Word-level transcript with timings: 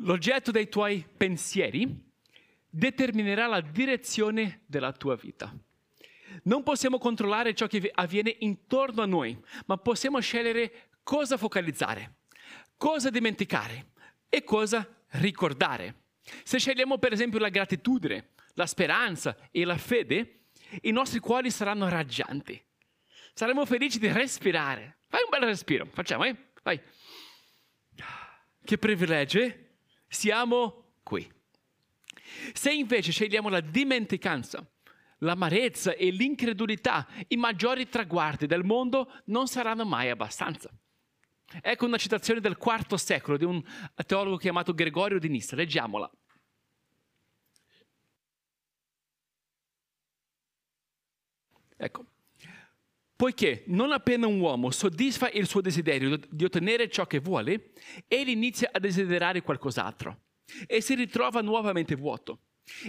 L'oggetto 0.00 0.50
dei 0.50 0.68
tuoi 0.68 1.06
pensieri 1.16 2.04
determinerà 2.68 3.46
la 3.46 3.60
direzione 3.60 4.62
della 4.66 4.92
tua 4.92 5.16
vita. 5.16 5.54
Non 6.42 6.62
possiamo 6.62 6.98
controllare 6.98 7.54
ciò 7.54 7.66
che 7.66 7.90
avviene 7.94 8.36
intorno 8.40 9.02
a 9.02 9.06
noi, 9.06 9.38
ma 9.66 9.78
possiamo 9.78 10.20
scegliere 10.20 10.90
cosa 11.02 11.38
focalizzare, 11.38 12.16
cosa 12.76 13.08
dimenticare 13.08 13.92
e 14.28 14.44
cosa 14.44 14.86
ricordare. 15.12 16.02
Se 16.42 16.58
scegliamo 16.58 16.98
per 16.98 17.12
esempio 17.12 17.38
la 17.38 17.48
gratitudine, 17.48 18.32
la 18.54 18.66
speranza 18.66 19.36
e 19.50 19.64
la 19.64 19.78
fede, 19.78 20.48
i 20.82 20.90
nostri 20.90 21.20
cuori 21.20 21.50
saranno 21.50 21.88
raggianti. 21.88 22.62
Saremo 23.32 23.64
felici 23.64 23.98
di 23.98 24.10
respirare. 24.10 24.98
Fai 25.08 25.22
un 25.22 25.30
bel 25.30 25.48
respiro, 25.48 25.86
facciamo, 25.86 26.24
eh? 26.24 26.36
Vai. 26.62 26.80
Che 28.64 28.78
privilegio, 28.78 29.40
eh? 29.40 29.65
Siamo 30.08 30.94
qui. 31.02 31.30
Se 32.52 32.72
invece 32.72 33.12
scegliamo 33.12 33.48
la 33.48 33.60
dimenticanza, 33.60 34.66
l'amarezza 35.18 35.94
e 35.94 36.10
l'incredulità, 36.10 37.06
i 37.28 37.36
maggiori 37.36 37.88
traguardi 37.88 38.46
del 38.46 38.64
mondo 38.64 39.22
non 39.26 39.46
saranno 39.46 39.84
mai 39.84 40.10
abbastanza. 40.10 40.70
Ecco 41.62 41.86
una 41.86 41.96
citazione 41.96 42.40
del 42.40 42.58
IV 42.60 42.94
secolo 42.96 43.36
di 43.36 43.44
un 43.44 43.62
teologo 44.04 44.36
chiamato 44.36 44.74
Gregorio 44.74 45.18
di 45.18 45.28
Nissa, 45.28 45.54
leggiamola. 45.54 46.10
Ecco, 51.78 52.06
poiché 53.16 53.64
non 53.68 53.92
appena 53.92 54.26
un 54.26 54.38
uomo 54.38 54.70
soddisfa 54.70 55.30
il 55.30 55.48
suo 55.48 55.62
desiderio 55.62 56.18
di 56.28 56.44
ottenere 56.44 56.88
ciò 56.88 57.06
che 57.06 57.18
vuole, 57.18 57.72
egli 58.06 58.28
inizia 58.28 58.68
a 58.70 58.78
desiderare 58.78 59.42
qualcos'altro 59.42 60.20
e 60.66 60.80
si 60.80 60.94
ritrova 60.94 61.40
nuovamente 61.40 61.96
vuoto. 61.96 62.40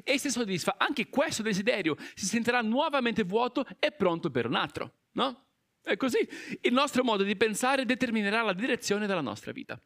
E 0.03 0.17
se 0.17 0.29
soddisfa 0.29 0.75
anche 0.77 1.07
questo 1.07 1.43
desiderio, 1.43 1.95
si 2.13 2.25
sentirà 2.25 2.61
nuovamente 2.61 3.23
vuoto 3.23 3.65
e 3.79 3.91
pronto 3.91 4.29
per 4.29 4.47
un 4.47 4.55
altro, 4.55 4.93
no? 5.13 5.45
È 5.81 5.95
così. 5.95 6.27
Il 6.61 6.73
nostro 6.73 7.03
modo 7.03 7.23
di 7.23 7.35
pensare 7.37 7.85
determinerà 7.85 8.41
la 8.41 8.53
direzione 8.53 9.07
della 9.07 9.21
nostra 9.21 9.51
vita. 9.51 9.79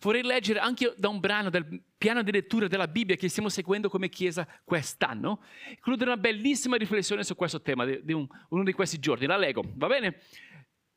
Vorrei 0.00 0.22
leggere 0.22 0.58
anche 0.58 0.94
da 0.96 1.08
un 1.08 1.20
brano 1.20 1.50
del 1.50 1.82
piano 1.98 2.22
di 2.22 2.32
lettura 2.32 2.66
della 2.66 2.88
Bibbia 2.88 3.16
che 3.16 3.28
stiamo 3.28 3.48
seguendo 3.48 3.88
come 3.88 4.08
Chiesa 4.08 4.46
quest'anno, 4.64 5.42
includere 5.70 6.10
una 6.10 6.20
bellissima 6.20 6.76
riflessione 6.76 7.24
su 7.24 7.34
questo 7.34 7.60
tema 7.60 7.84
di, 7.84 8.12
un, 8.12 8.26
uno 8.50 8.62
di 8.62 8.72
questi 8.72 8.98
giorni. 8.98 9.26
La 9.26 9.36
leggo, 9.36 9.62
va 9.74 9.86
bene? 9.86 10.20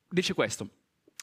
Dice 0.08 0.34
questo. 0.34 0.70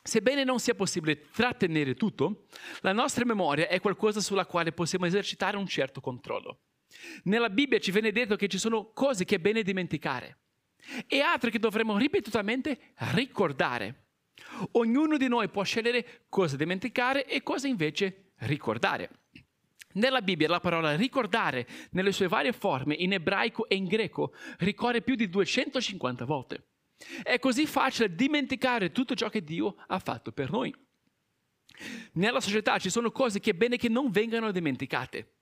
Sebbene 0.02 0.44
non 0.44 0.60
sia 0.60 0.74
possibile 0.74 1.30
trattenere 1.30 1.94
tutto, 1.94 2.46
la 2.80 2.92
nostra 2.92 3.24
memoria 3.24 3.66
è 3.66 3.80
qualcosa 3.80 4.20
sulla 4.20 4.46
quale 4.46 4.70
possiamo 4.70 5.06
esercitare 5.06 5.56
un 5.56 5.66
certo 5.66 6.00
controllo. 6.00 6.60
Nella 7.24 7.50
Bibbia 7.50 7.80
ci 7.80 7.90
viene 7.90 8.12
detto 8.12 8.36
che 8.36 8.46
ci 8.46 8.58
sono 8.58 8.92
cose 8.92 9.24
che 9.24 9.36
è 9.36 9.38
bene 9.38 9.62
dimenticare 9.62 10.38
e 11.08 11.20
altre 11.20 11.50
che 11.50 11.58
dovremmo 11.58 11.96
ripetutamente 11.98 12.92
ricordare. 13.14 14.05
Ognuno 14.72 15.16
di 15.16 15.28
noi 15.28 15.48
può 15.48 15.62
scegliere 15.62 16.24
cosa 16.28 16.56
dimenticare 16.56 17.26
e 17.26 17.42
cosa 17.42 17.68
invece 17.68 18.32
ricordare. 18.40 19.10
Nella 19.94 20.20
Bibbia 20.20 20.48
la 20.48 20.60
parola 20.60 20.94
ricordare 20.94 21.66
nelle 21.92 22.12
sue 22.12 22.28
varie 22.28 22.52
forme 22.52 22.94
in 22.94 23.14
ebraico 23.14 23.66
e 23.68 23.76
in 23.76 23.86
greco 23.86 24.34
ricorre 24.58 25.00
più 25.00 25.14
di 25.14 25.28
250 25.28 26.24
volte. 26.24 26.66
È 27.22 27.38
così 27.38 27.66
facile 27.66 28.14
dimenticare 28.14 28.92
tutto 28.92 29.14
ciò 29.14 29.28
che 29.28 29.42
Dio 29.42 29.76
ha 29.86 29.98
fatto 29.98 30.32
per 30.32 30.50
noi. 30.50 30.74
Nella 32.12 32.40
società 32.40 32.78
ci 32.78 32.90
sono 32.90 33.10
cose 33.10 33.40
che 33.40 33.50
è 33.50 33.54
bene 33.54 33.76
che 33.76 33.88
non 33.88 34.10
vengano 34.10 34.50
dimenticate. 34.50 35.32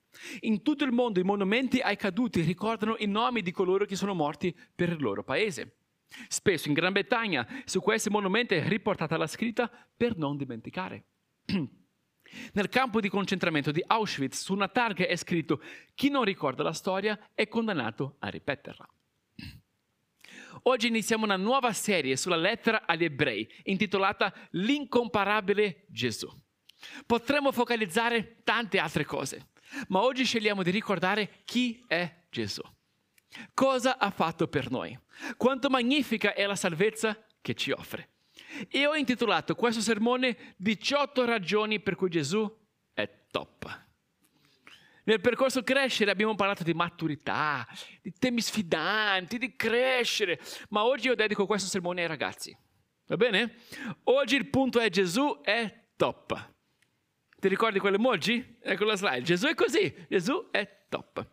In 0.40 0.62
tutto 0.62 0.84
il 0.84 0.92
mondo 0.92 1.18
i 1.18 1.24
monumenti 1.24 1.80
ai 1.80 1.96
caduti 1.96 2.40
ricordano 2.42 2.94
i 2.98 3.06
nomi 3.06 3.42
di 3.42 3.50
coloro 3.50 3.84
che 3.84 3.96
sono 3.96 4.14
morti 4.14 4.56
per 4.74 4.90
il 4.90 5.00
loro 5.00 5.24
paese. 5.24 5.78
Spesso 6.28 6.68
in 6.68 6.74
Gran 6.74 6.92
Bretagna 6.92 7.46
su 7.64 7.80
questi 7.80 8.10
monumenti 8.10 8.54
è 8.54 8.66
riportata 8.66 9.16
la 9.16 9.26
scritta 9.26 9.70
per 9.96 10.16
non 10.16 10.36
dimenticare. 10.36 11.04
Nel 12.52 12.68
campo 12.68 13.00
di 13.00 13.08
concentramento 13.08 13.70
di 13.70 13.82
Auschwitz 13.86 14.42
su 14.42 14.52
una 14.52 14.68
targa 14.68 15.06
è 15.06 15.16
scritto 15.16 15.60
chi 15.94 16.08
non 16.08 16.24
ricorda 16.24 16.62
la 16.62 16.72
storia 16.72 17.30
è 17.34 17.46
condannato 17.48 18.16
a 18.20 18.28
ripeterla. 18.28 18.88
Oggi 20.62 20.86
iniziamo 20.86 21.24
una 21.24 21.36
nuova 21.36 21.72
serie 21.72 22.16
sulla 22.16 22.36
lettera 22.36 22.86
agli 22.86 23.04
ebrei 23.04 23.48
intitolata 23.64 24.32
L'incomparabile 24.50 25.84
Gesù. 25.88 26.30
Potremmo 27.06 27.52
focalizzare 27.52 28.42
tante 28.44 28.78
altre 28.78 29.04
cose, 29.04 29.48
ma 29.88 30.02
oggi 30.02 30.24
scegliamo 30.24 30.62
di 30.62 30.70
ricordare 30.70 31.42
chi 31.44 31.82
è 31.86 32.24
Gesù. 32.30 32.62
Cosa 33.52 33.98
ha 33.98 34.10
fatto 34.10 34.48
per 34.48 34.70
noi? 34.70 34.98
Quanto 35.36 35.70
magnifica 35.70 36.34
è 36.34 36.46
la 36.46 36.56
salvezza 36.56 37.24
che 37.40 37.54
ci 37.54 37.70
offre. 37.70 38.10
E 38.68 38.86
ho 38.86 38.94
intitolato 38.94 39.54
questo 39.54 39.80
sermone 39.80 40.54
18 40.56 41.24
ragioni 41.24 41.80
per 41.80 41.96
cui 41.96 42.08
Gesù 42.08 42.50
è 42.92 43.08
top. 43.30 43.82
Nel 45.04 45.20
percorso 45.20 45.62
crescere 45.62 46.10
abbiamo 46.10 46.34
parlato 46.34 46.62
di 46.62 46.72
maturità, 46.72 47.66
di 48.00 48.12
temi 48.18 48.40
sfidanti, 48.40 49.36
di 49.36 49.54
crescere, 49.54 50.40
ma 50.70 50.84
oggi 50.84 51.08
io 51.08 51.14
dedico 51.14 51.44
questo 51.44 51.68
sermone 51.68 52.02
ai 52.02 52.08
ragazzi. 52.08 52.56
Va 53.06 53.16
bene? 53.16 53.56
Oggi 54.04 54.36
il 54.36 54.48
punto 54.48 54.80
è 54.80 54.88
Gesù 54.88 55.40
è 55.42 55.88
top. 55.96 56.52
Ti 57.38 57.48
ricordi 57.48 57.78
quell'emoji? 57.78 58.56
Ecco 58.62 58.84
la 58.84 58.96
slide. 58.96 59.22
Gesù 59.22 59.46
è 59.46 59.54
così, 59.54 59.94
Gesù 60.08 60.48
è 60.50 60.86
top. 60.88 61.26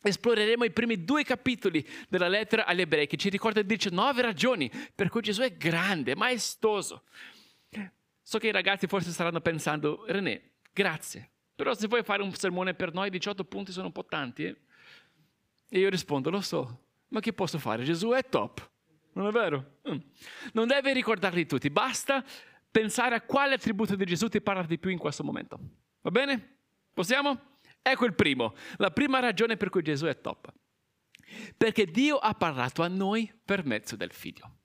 Esploreremo 0.00 0.64
i 0.64 0.70
primi 0.70 1.04
due 1.04 1.24
capitoli 1.24 1.86
della 2.08 2.28
lettera 2.28 2.66
agli 2.66 2.80
ebrei 2.80 3.06
che 3.06 3.16
ci 3.16 3.28
ricorda 3.28 3.62
19 3.62 4.22
ragioni 4.22 4.70
per 4.94 5.08
cui 5.08 5.22
Gesù 5.22 5.42
è 5.42 5.56
grande, 5.56 6.14
maestoso. 6.14 7.02
So 8.28 8.38
che 8.38 8.48
i 8.48 8.52
ragazzi 8.52 8.86
forse 8.86 9.10
staranno 9.10 9.40
pensando, 9.40 10.04
René, 10.06 10.50
grazie, 10.70 11.30
però 11.54 11.72
se 11.72 11.86
vuoi 11.86 12.02
fare 12.02 12.22
un 12.22 12.34
sermone 12.34 12.74
per 12.74 12.92
noi 12.92 13.08
18 13.08 13.42
punti 13.44 13.72
sono 13.72 13.86
un 13.86 13.92
po' 13.92 14.04
tanti. 14.04 14.44
Eh? 14.44 14.56
E 15.70 15.78
io 15.78 15.88
rispondo, 15.88 16.28
lo 16.28 16.42
so, 16.42 16.80
ma 17.08 17.20
che 17.20 17.32
posso 17.32 17.58
fare? 17.58 17.84
Gesù 17.84 18.10
è 18.10 18.28
top, 18.28 18.68
non 19.14 19.28
è 19.28 19.30
vero? 19.30 19.78
Mm. 19.88 19.96
Non 20.52 20.66
devi 20.66 20.92
ricordarli 20.92 21.46
tutti, 21.46 21.70
basta 21.70 22.22
pensare 22.70 23.14
a 23.14 23.22
quale 23.22 23.54
attributo 23.54 23.96
di 23.96 24.04
Gesù 24.04 24.28
ti 24.28 24.42
parla 24.42 24.62
di 24.62 24.78
più 24.78 24.90
in 24.90 24.98
questo 24.98 25.24
momento. 25.24 25.58
Va 26.02 26.10
bene? 26.10 26.56
Possiamo? 26.92 27.56
Ecco 27.82 28.04
il 28.04 28.14
primo, 28.14 28.54
la 28.76 28.90
prima 28.90 29.18
ragione 29.18 29.56
per 29.56 29.70
cui 29.70 29.82
Gesù 29.82 30.06
è 30.06 30.20
top. 30.20 30.52
Perché 31.56 31.86
Dio 31.86 32.16
ha 32.16 32.34
parlato 32.34 32.82
a 32.82 32.88
noi 32.88 33.30
per 33.44 33.64
mezzo 33.64 33.96
del 33.96 34.12
figlio. 34.12 34.56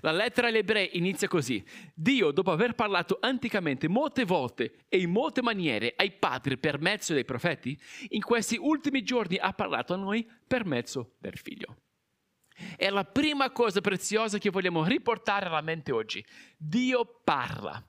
La 0.00 0.12
lettera 0.12 0.48
agli 0.48 0.56
ebrei 0.56 0.96
inizia 0.96 1.28
così. 1.28 1.64
Dio, 1.94 2.30
dopo 2.30 2.50
aver 2.50 2.74
parlato 2.74 3.18
anticamente 3.20 3.86
molte 3.88 4.24
volte 4.24 4.86
e 4.88 4.98
in 4.98 5.10
molte 5.10 5.42
maniere 5.42 5.92
ai 5.96 6.12
padri 6.12 6.58
per 6.58 6.80
mezzo 6.80 7.12
dei 7.12 7.24
profeti, 7.24 7.78
in 8.08 8.22
questi 8.22 8.56
ultimi 8.56 9.02
giorni 9.02 9.36
ha 9.36 9.52
parlato 9.52 9.94
a 9.94 9.98
noi 9.98 10.28
per 10.46 10.64
mezzo 10.64 11.14
del 11.18 11.36
figlio. 11.36 11.76
È 12.76 12.88
la 12.88 13.04
prima 13.04 13.50
cosa 13.50 13.80
preziosa 13.80 14.38
che 14.38 14.50
vogliamo 14.50 14.84
riportare 14.84 15.46
alla 15.46 15.60
mente 15.60 15.92
oggi. 15.92 16.24
Dio 16.56 17.20
parla, 17.22 17.84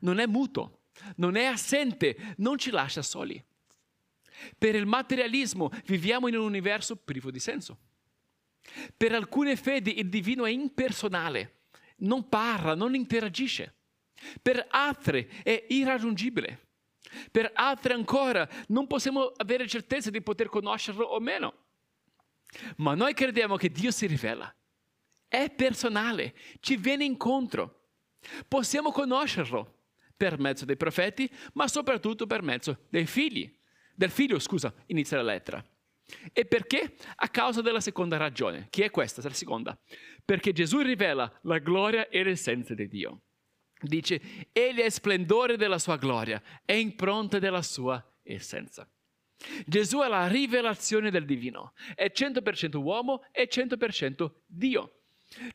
non 0.00 0.18
è 0.18 0.26
muto, 0.26 0.82
non 1.16 1.36
è 1.36 1.44
assente, 1.44 2.34
non 2.38 2.56
ci 2.56 2.70
lascia 2.70 3.02
soli. 3.02 3.44
Per 4.58 4.74
il 4.74 4.86
materialismo 4.86 5.70
viviamo 5.86 6.28
in 6.28 6.36
un 6.36 6.44
universo 6.44 6.96
privo 6.96 7.30
di 7.30 7.40
senso. 7.40 7.78
Per 8.96 9.12
alcune 9.12 9.56
fedi 9.56 9.98
il 9.98 10.08
divino 10.08 10.44
è 10.44 10.50
impersonale, 10.50 11.62
non 11.98 12.28
parla, 12.28 12.74
non 12.74 12.94
interagisce. 12.94 13.74
Per 14.40 14.66
altre 14.70 15.28
è 15.42 15.66
irraggiungibile. 15.68 16.64
Per 17.30 17.50
altre 17.54 17.94
ancora 17.94 18.48
non 18.68 18.86
possiamo 18.86 19.32
avere 19.36 19.68
certezza 19.68 20.10
di 20.10 20.22
poter 20.22 20.48
conoscerlo 20.48 21.04
o 21.04 21.20
meno. 21.20 21.64
Ma 22.76 22.94
noi 22.94 23.14
crediamo 23.14 23.56
che 23.56 23.70
Dio 23.70 23.90
si 23.90 24.06
rivela, 24.06 24.52
è 25.28 25.50
personale, 25.50 26.34
ci 26.60 26.76
viene 26.76 27.04
incontro. 27.04 27.88
Possiamo 28.48 28.90
conoscerlo 28.90 29.74
per 30.16 30.38
mezzo 30.38 30.64
dei 30.64 30.76
profeti, 30.76 31.30
ma 31.52 31.68
soprattutto 31.68 32.26
per 32.26 32.42
mezzo 32.42 32.86
dei 32.88 33.06
figli. 33.06 33.52
Del 33.96 34.10
figlio, 34.10 34.38
scusa, 34.38 34.72
inizia 34.86 35.16
la 35.16 35.22
lettera. 35.22 35.64
E 36.32 36.44
perché? 36.44 36.96
A 37.16 37.28
causa 37.28 37.62
della 37.62 37.80
seconda 37.80 38.18
ragione. 38.18 38.66
Chi 38.70 38.82
è 38.82 38.90
questa? 38.90 39.22
La 39.22 39.34
seconda. 39.34 39.76
Perché 40.24 40.52
Gesù 40.52 40.80
rivela 40.80 41.32
la 41.42 41.58
gloria 41.58 42.08
e 42.08 42.22
l'essenza 42.22 42.74
di 42.74 42.88
Dio. 42.88 43.22
Dice, 43.80 44.48
egli 44.52 44.80
è 44.80 44.88
splendore 44.90 45.56
della 45.56 45.78
sua 45.78 45.96
gloria, 45.96 46.42
è 46.64 46.72
impronta 46.72 47.38
della 47.38 47.62
sua 47.62 48.02
essenza. 48.22 48.88
Gesù 49.66 50.00
è 50.00 50.08
la 50.08 50.26
rivelazione 50.28 51.10
del 51.10 51.24
divino, 51.24 51.72
è 51.94 52.10
100% 52.14 52.76
uomo 52.76 53.22
e 53.32 53.48
100% 53.50 54.30
Dio. 54.46 55.00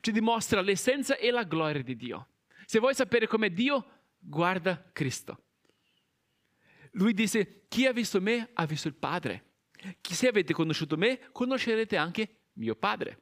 Ci 0.00 0.12
dimostra 0.12 0.60
l'essenza 0.60 1.16
e 1.16 1.30
la 1.30 1.44
gloria 1.44 1.82
di 1.82 1.96
Dio. 1.96 2.28
Se 2.66 2.78
vuoi 2.78 2.94
sapere 2.94 3.26
com'è 3.26 3.50
Dio, 3.50 3.84
guarda 4.18 4.90
Cristo. 4.92 5.44
Lui 6.92 7.14
disse, 7.14 7.64
chi 7.68 7.86
ha 7.86 7.92
visto 7.92 8.20
me 8.20 8.50
ha 8.52 8.66
visto 8.66 8.88
il 8.88 8.94
Padre. 8.94 9.50
Se 10.00 10.28
avete 10.28 10.52
conosciuto 10.52 10.96
me, 10.96 11.30
conoscerete 11.32 11.96
anche 11.96 12.48
mio 12.54 12.74
Padre. 12.74 13.20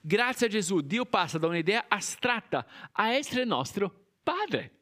Grazie 0.00 0.46
a 0.46 0.50
Gesù, 0.50 0.80
Dio 0.80 1.04
passa 1.06 1.38
da 1.38 1.46
un'idea 1.46 1.86
astratta 1.88 2.66
a 2.92 3.10
essere 3.10 3.44
nostro 3.44 4.16
Padre. 4.22 4.80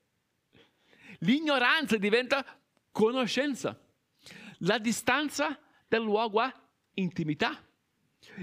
L'ignoranza 1.20 1.96
diventa 1.96 2.44
conoscenza. 2.90 3.78
La 4.60 4.78
distanza 4.78 5.58
dal 5.86 6.02
luogo 6.02 6.40
a 6.40 6.52
intimità. 6.94 7.62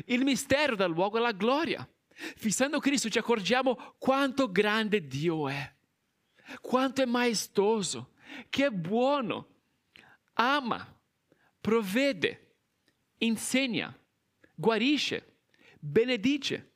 Il 0.05 0.23
mistero 0.23 0.75
dal 0.75 0.91
luogo 0.91 1.17
alla 1.17 1.31
gloria. 1.31 1.87
Fissando 2.13 2.79
Cristo 2.79 3.09
ci 3.09 3.17
accorgiamo 3.17 3.95
quanto 3.97 4.51
grande 4.51 5.07
Dio 5.07 5.49
è, 5.49 5.75
quanto 6.61 7.01
è 7.01 7.05
maestoso, 7.05 8.12
che 8.49 8.65
è 8.65 8.69
buono, 8.69 9.47
ama, 10.33 10.99
provvede, 11.59 12.55
insegna, 13.19 13.97
guarisce, 14.55 15.37
benedice. 15.79 16.71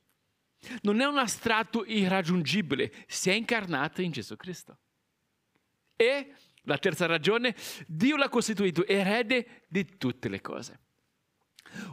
Non 0.82 1.00
è 1.00 1.06
un 1.06 1.18
astratto 1.18 1.84
irraggiungibile, 1.84 2.92
si 3.06 3.30
è 3.30 3.32
incarnato 3.32 4.02
in 4.02 4.10
Gesù 4.10 4.36
Cristo. 4.36 4.78
E 5.94 6.34
la 6.62 6.78
terza 6.78 7.06
ragione, 7.06 7.54
Dio 7.86 8.16
l'ha 8.16 8.28
costituito 8.28 8.86
erede 8.86 9.64
di 9.68 9.96
tutte 9.96 10.28
le 10.28 10.40
cose. 10.40 10.80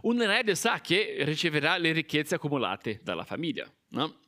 Un 0.01 0.21
erede 0.21 0.55
sa 0.55 0.79
che 0.79 1.17
riceverà 1.19 1.77
le 1.77 1.91
ricchezze 1.91 2.35
accumulate 2.35 2.99
dalla 3.03 3.23
famiglia. 3.23 3.71
No? 3.89 4.19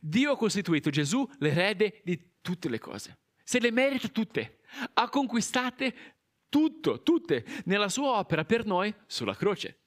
Dio 0.00 0.32
ha 0.32 0.36
costituito 0.36 0.90
Gesù 0.90 1.28
l'erede 1.38 2.00
di 2.04 2.34
tutte 2.40 2.68
le 2.68 2.78
cose. 2.78 3.18
Se 3.42 3.58
le 3.58 3.70
merita 3.70 4.08
tutte. 4.08 4.55
Ha 4.94 5.08
conquistate 5.08 5.94
tutto, 6.48 7.02
tutte, 7.02 7.44
nella 7.64 7.88
sua 7.88 8.18
opera 8.18 8.44
per 8.44 8.64
noi 8.64 8.94
sulla 9.06 9.34
croce. 9.34 9.80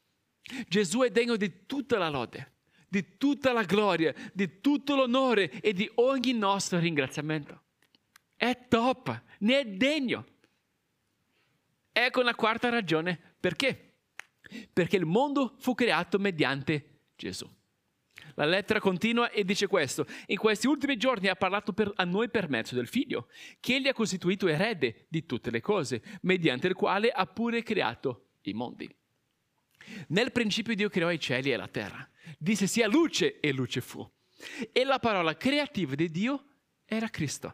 Gesù 0.68 1.02
è 1.02 1.10
degno 1.10 1.36
di 1.36 1.66
tutta 1.66 1.98
la 1.98 2.10
lode, 2.10 2.54
di 2.88 3.18
tutta 3.18 3.52
la 3.52 3.64
gloria, 3.64 4.14
di 4.34 4.62
tutto 4.62 4.96
l'onore 4.96 5.50
e 5.62 5.74
di 5.74 5.90
ogni 5.96 6.34
nostro 6.34 6.80
ringraziamento. 6.80 7.64
È 8.36 8.68
top, 8.68 9.24
ne 9.40 9.60
è 9.60 9.66
degno. 9.66 10.26
Ecco 11.92 12.22
la 12.22 12.36
quarta 12.36 12.70
ragione 12.70 13.20
perché 13.40 13.90
perché 14.72 14.98
il 14.98 15.06
mondo 15.06 15.56
fu 15.60 15.76
creato 15.76 16.18
mediante 16.18 17.02
Gesù. 17.16 17.48
La 18.40 18.46
lettera 18.46 18.80
continua 18.80 19.30
e 19.32 19.44
dice 19.44 19.68
questo, 19.68 20.06
in 20.28 20.38
questi 20.38 20.66
ultimi 20.66 20.96
giorni 20.96 21.28
ha 21.28 21.36
parlato 21.36 21.74
per, 21.74 21.92
a 21.96 22.06
noi 22.06 22.30
per 22.30 22.48
mezzo 22.48 22.74
del 22.74 22.88
figlio, 22.88 23.28
che 23.60 23.76
egli 23.76 23.90
ha 23.90 23.94
costituito 23.94 24.48
erede 24.48 25.08
di 25.10 25.26
tutte 25.26 25.52
le 25.52 25.60
cose, 25.60 26.02
mediante 26.22 26.68
il 26.68 26.74
quale 26.74 27.12
ha 27.12 27.26
pure 27.26 27.64
creato 27.64 28.28
i 28.44 28.54
mondi. 28.54 28.90
Nel 30.08 30.32
principio 30.32 30.74
Dio 30.74 30.88
creò 30.88 31.12
i 31.12 31.20
cieli 31.20 31.52
e 31.52 31.58
la 31.58 31.68
terra, 31.68 32.10
disse 32.38 32.66
sia 32.66 32.88
luce 32.88 33.42
e 33.42 33.52
luce 33.52 33.82
fu. 33.82 34.10
E 34.72 34.86
la 34.86 35.00
parola 35.00 35.36
creativa 35.36 35.96
di 35.96 36.10
Dio 36.10 36.46
era 36.86 37.10
Cristo. 37.10 37.54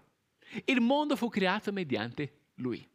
Il 0.66 0.82
mondo 0.82 1.16
fu 1.16 1.30
creato 1.30 1.72
mediante 1.72 2.42
Lui. 2.58 2.88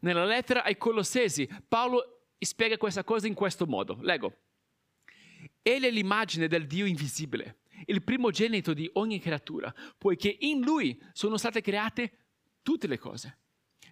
Nella 0.00 0.24
lettera 0.24 0.64
ai 0.64 0.76
Colossesi, 0.76 1.48
Paolo 1.68 2.32
spiega 2.40 2.76
questa 2.76 3.04
cosa 3.04 3.28
in 3.28 3.34
questo 3.34 3.66
modo. 3.66 3.98
Leggo. 4.00 4.45
Egli 5.68 5.82
è 5.82 5.90
l'immagine 5.90 6.46
del 6.46 6.68
Dio 6.68 6.86
invisibile, 6.86 7.62
il 7.86 8.04
primogenito 8.04 8.72
di 8.72 8.88
ogni 8.92 9.18
creatura, 9.18 9.74
poiché 9.98 10.36
in 10.42 10.60
lui 10.60 10.96
sono 11.12 11.36
state 11.36 11.60
create 11.60 12.18
tutte 12.62 12.86
le 12.86 12.98
cose, 12.98 13.38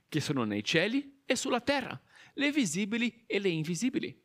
che 0.09 0.21
sono 0.21 0.44
nei 0.44 0.62
cieli 0.62 1.23
e 1.26 1.35
sulla 1.35 1.61
terra, 1.61 2.00
le 2.35 2.53
visibili 2.53 3.25
e 3.26 3.41
le 3.41 3.49
invisibili. 3.49 4.17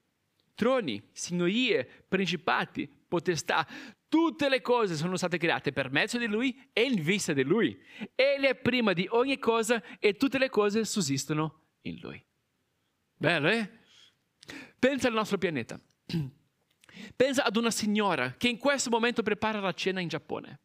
Troni, 0.54 1.01
signorie, 1.12 2.06
principati, 2.07 2.88
potestà, 3.07 3.68
tutte 4.07 4.48
le 4.48 4.62
cose 4.62 4.94
sono 4.94 5.18
state 5.18 5.40
create 5.40 5.72
per 5.72 5.90
mezzo 5.90 6.19
di 6.19 6.28
lui 6.28 6.69
e 6.72 6.84
in 6.84 7.01
vista 7.01 7.34
di 7.34 7.42
lui. 7.42 7.75
Egli 8.13 8.46
è 8.46 8.54
prima 8.54 8.94
di 8.94 9.07
ogni 9.10 9.40
cosa 9.40 9.81
e 9.98 10.18
tutte 10.18 10.38
le 10.38 10.50
cose 10.50 10.86
sussistono 10.86 11.63
in 11.81 11.98
lui. 12.00 12.24
Bello, 13.16 13.50
eh? 13.50 13.72
Pensa 14.78 15.07
al 15.07 15.16
nostro 15.16 15.40
pianeta. 15.40 15.81
Pensa 17.19 17.44
ad 17.44 17.57
una 17.57 17.69
signora 17.69 18.36
che 18.38 18.48
in 18.48 18.57
questo 18.57 18.89
momento 18.89 19.21
prepara 19.24 19.60
la 19.60 19.74
cena 19.74 20.00
in 20.00 20.07
Giappone. 20.07 20.60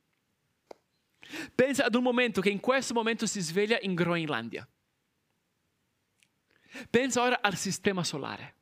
Pensa 1.53 1.85
ad 1.85 1.97
un 1.97 2.03
momento 2.05 2.41
che 2.41 2.49
in 2.49 2.61
questo 2.61 2.95
momento 2.95 3.27
si 3.27 3.41
sveglia 3.41 3.77
in 3.81 3.97
Groenlandia. 3.97 4.65
Pensa 6.89 7.23
ora 7.23 7.41
al 7.43 7.57
sistema 7.57 8.05
solare, 8.05 8.55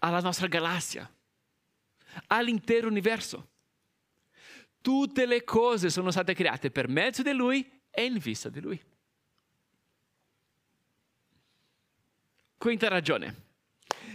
alla 0.00 0.20
nostra 0.20 0.46
galassia, 0.46 1.10
all'intero 2.26 2.86
universo. 2.86 3.48
Tutte 4.82 5.24
le 5.24 5.42
cose 5.42 5.88
sono 5.88 6.10
state 6.10 6.34
create 6.34 6.70
per 6.70 6.86
mezzo 6.88 7.22
di 7.22 7.32
Lui 7.32 7.80
e 7.88 8.04
in 8.04 8.18
vista 8.18 8.50
di 8.50 8.60
Lui. 8.60 8.84
Quinta 12.58 12.88
ragione. 12.88 13.44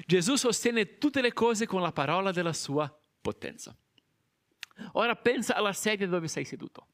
Gesù 0.06 0.36
sostiene 0.36 0.98
tutte 0.98 1.22
le 1.22 1.34
cose 1.34 1.66
con 1.66 1.82
la 1.82 1.92
parola 1.92 2.32
della 2.32 2.54
sua 2.54 2.94
potenza. 3.22 3.76
Ora 4.94 5.16
pensa 5.16 5.56
alla 5.56 5.74
sedia 5.74 6.08
dove 6.08 6.28
sei 6.28 6.46
seduto. 6.46 6.88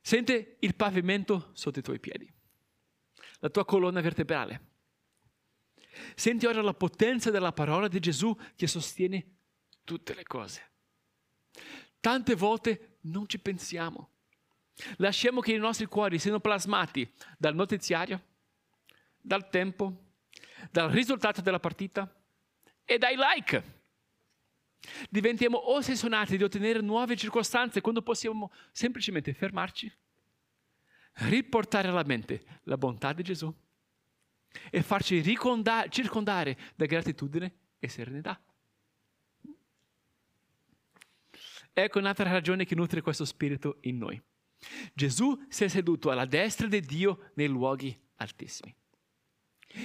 Sente 0.00 0.56
il 0.60 0.74
pavimento 0.74 1.50
sotto 1.52 1.78
i 1.78 1.82
tuoi 1.82 2.00
piedi, 2.00 2.30
la 3.38 3.50
tua 3.50 3.64
colonna 3.64 4.00
vertebrale. 4.00 4.70
Senti 6.14 6.46
ora 6.46 6.62
la 6.62 6.74
potenza 6.74 7.30
della 7.30 7.52
parola 7.52 7.86
di 7.86 8.00
Gesù 8.00 8.36
che 8.56 8.66
sostiene 8.66 9.36
tutte 9.84 10.14
le 10.14 10.24
cose. 10.24 10.70
Tante 12.00 12.34
volte 12.34 12.98
non 13.02 13.28
ci 13.28 13.38
pensiamo. 13.38 14.10
Lasciamo 14.96 15.40
che 15.40 15.52
i 15.52 15.58
nostri 15.58 15.86
cuori 15.86 16.18
siano 16.18 16.40
plasmati 16.40 17.08
dal 17.38 17.54
notiziario, 17.54 18.20
dal 19.20 19.48
tempo, 19.50 20.01
dal 20.70 20.90
risultato 20.90 21.40
della 21.40 21.60
partita 21.60 22.10
e 22.84 22.98
dai 22.98 23.16
like. 23.16 23.80
Diventiamo 25.08 25.72
ossessionati 25.72 26.36
di 26.36 26.42
ottenere 26.42 26.80
nuove 26.80 27.16
circostanze 27.16 27.80
quando 27.80 28.02
possiamo 28.02 28.50
semplicemente 28.72 29.32
fermarci, 29.32 29.90
riportare 31.14 31.88
alla 31.88 32.04
mente 32.04 32.60
la 32.64 32.76
bontà 32.76 33.12
di 33.12 33.22
Gesù 33.22 33.52
e 34.70 34.82
farci 34.82 35.22
circondare 35.22 36.58
da 36.74 36.86
gratitudine 36.86 37.54
e 37.78 37.88
serenità. 37.88 38.40
Ecco 41.74 41.98
un'altra 41.98 42.30
ragione 42.30 42.64
che 42.64 42.74
nutre 42.74 43.00
questo 43.00 43.24
spirito 43.24 43.78
in 43.82 43.98
noi. 43.98 44.20
Gesù 44.92 45.42
si 45.48 45.64
è 45.64 45.68
seduto 45.68 46.10
alla 46.10 46.26
destra 46.26 46.66
di 46.66 46.80
Dio 46.80 47.30
nei 47.34 47.48
luoghi 47.48 47.98
altissimi. 48.16 48.74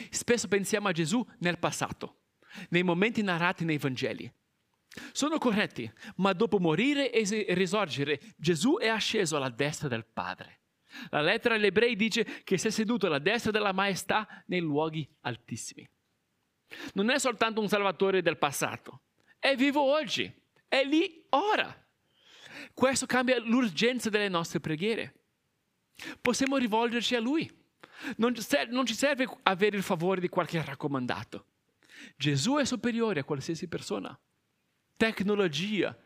Spesso 0.10 0.48
pensiamo 0.48 0.88
a 0.88 0.92
Gesù 0.92 1.26
nel 1.40 1.60
passato, 1.60 2.22
nei 2.70 2.84
momenti 2.84 3.22
narrati 3.22 3.66
nei 3.66 3.78
Vangeli. 3.78 4.32
Sono 5.12 5.38
corretti, 5.38 5.92
ma 6.16 6.34
dopo 6.34 6.60
morire 6.60 7.12
e 7.12 7.54
risorgere, 7.54 8.20
Gesù 8.36 8.78
è 8.78 8.88
asceso 8.88 9.36
alla 9.36 9.50
destra 9.50 9.88
del 9.88 10.06
Padre. 10.06 10.62
La 11.10 11.22
lettera 11.22 11.56
agli 11.56 11.66
ebrei 11.66 11.96
dice 11.96 12.24
che 12.44 12.58
si 12.58 12.68
è 12.68 12.70
seduto 12.72 13.06
alla 13.06 13.20
destra 13.20 13.52
della 13.52 13.74
maestà 13.74 14.44
nei 14.48 14.62
luoghi 14.62 15.08
altissimi. 15.22 15.88
Non 16.94 17.10
è 17.10 17.20
soltanto 17.20 17.62
un 17.62 17.68
salvatore 17.68 18.22
del 18.22 18.38
passato, 18.38 19.02
è 19.40 19.56
vivo 19.56 19.82
oggi, 19.82 20.32
è 20.68 20.84
lì 20.84 21.26
ora. 21.30 21.86
Questo 22.74 23.06
cambia 23.06 23.40
l'urgenza 23.40 24.10
delle 24.10 24.30
nostre 24.30 24.60
preghiere. 24.60 25.14
Possiamo 26.20 26.58
rivolgerci 26.58 27.16
a 27.16 27.20
Lui. 27.20 27.50
Non, 28.18 28.34
non 28.70 28.86
ci 28.86 28.94
serve 28.94 29.28
avere 29.44 29.78
il 29.78 29.84
favore 29.84 30.22
di 30.22 30.30
qualche 30.30 30.64
raccomandato. 30.64 31.46
Gesù 32.16 32.56
è 32.56 32.66
superiore 32.66 33.22
a 33.22 33.24
qualsiasi 33.24 33.68
persona. 33.68 34.18
Tecnologia, 34.96 35.98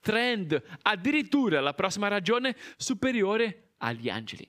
trend, 0.00 0.60
addirittura 0.82 1.60
la 1.60 1.74
prossima 1.74 2.08
ragione 2.08 2.56
superiore 2.76 3.72
agli 3.78 4.08
angeli. 4.08 4.48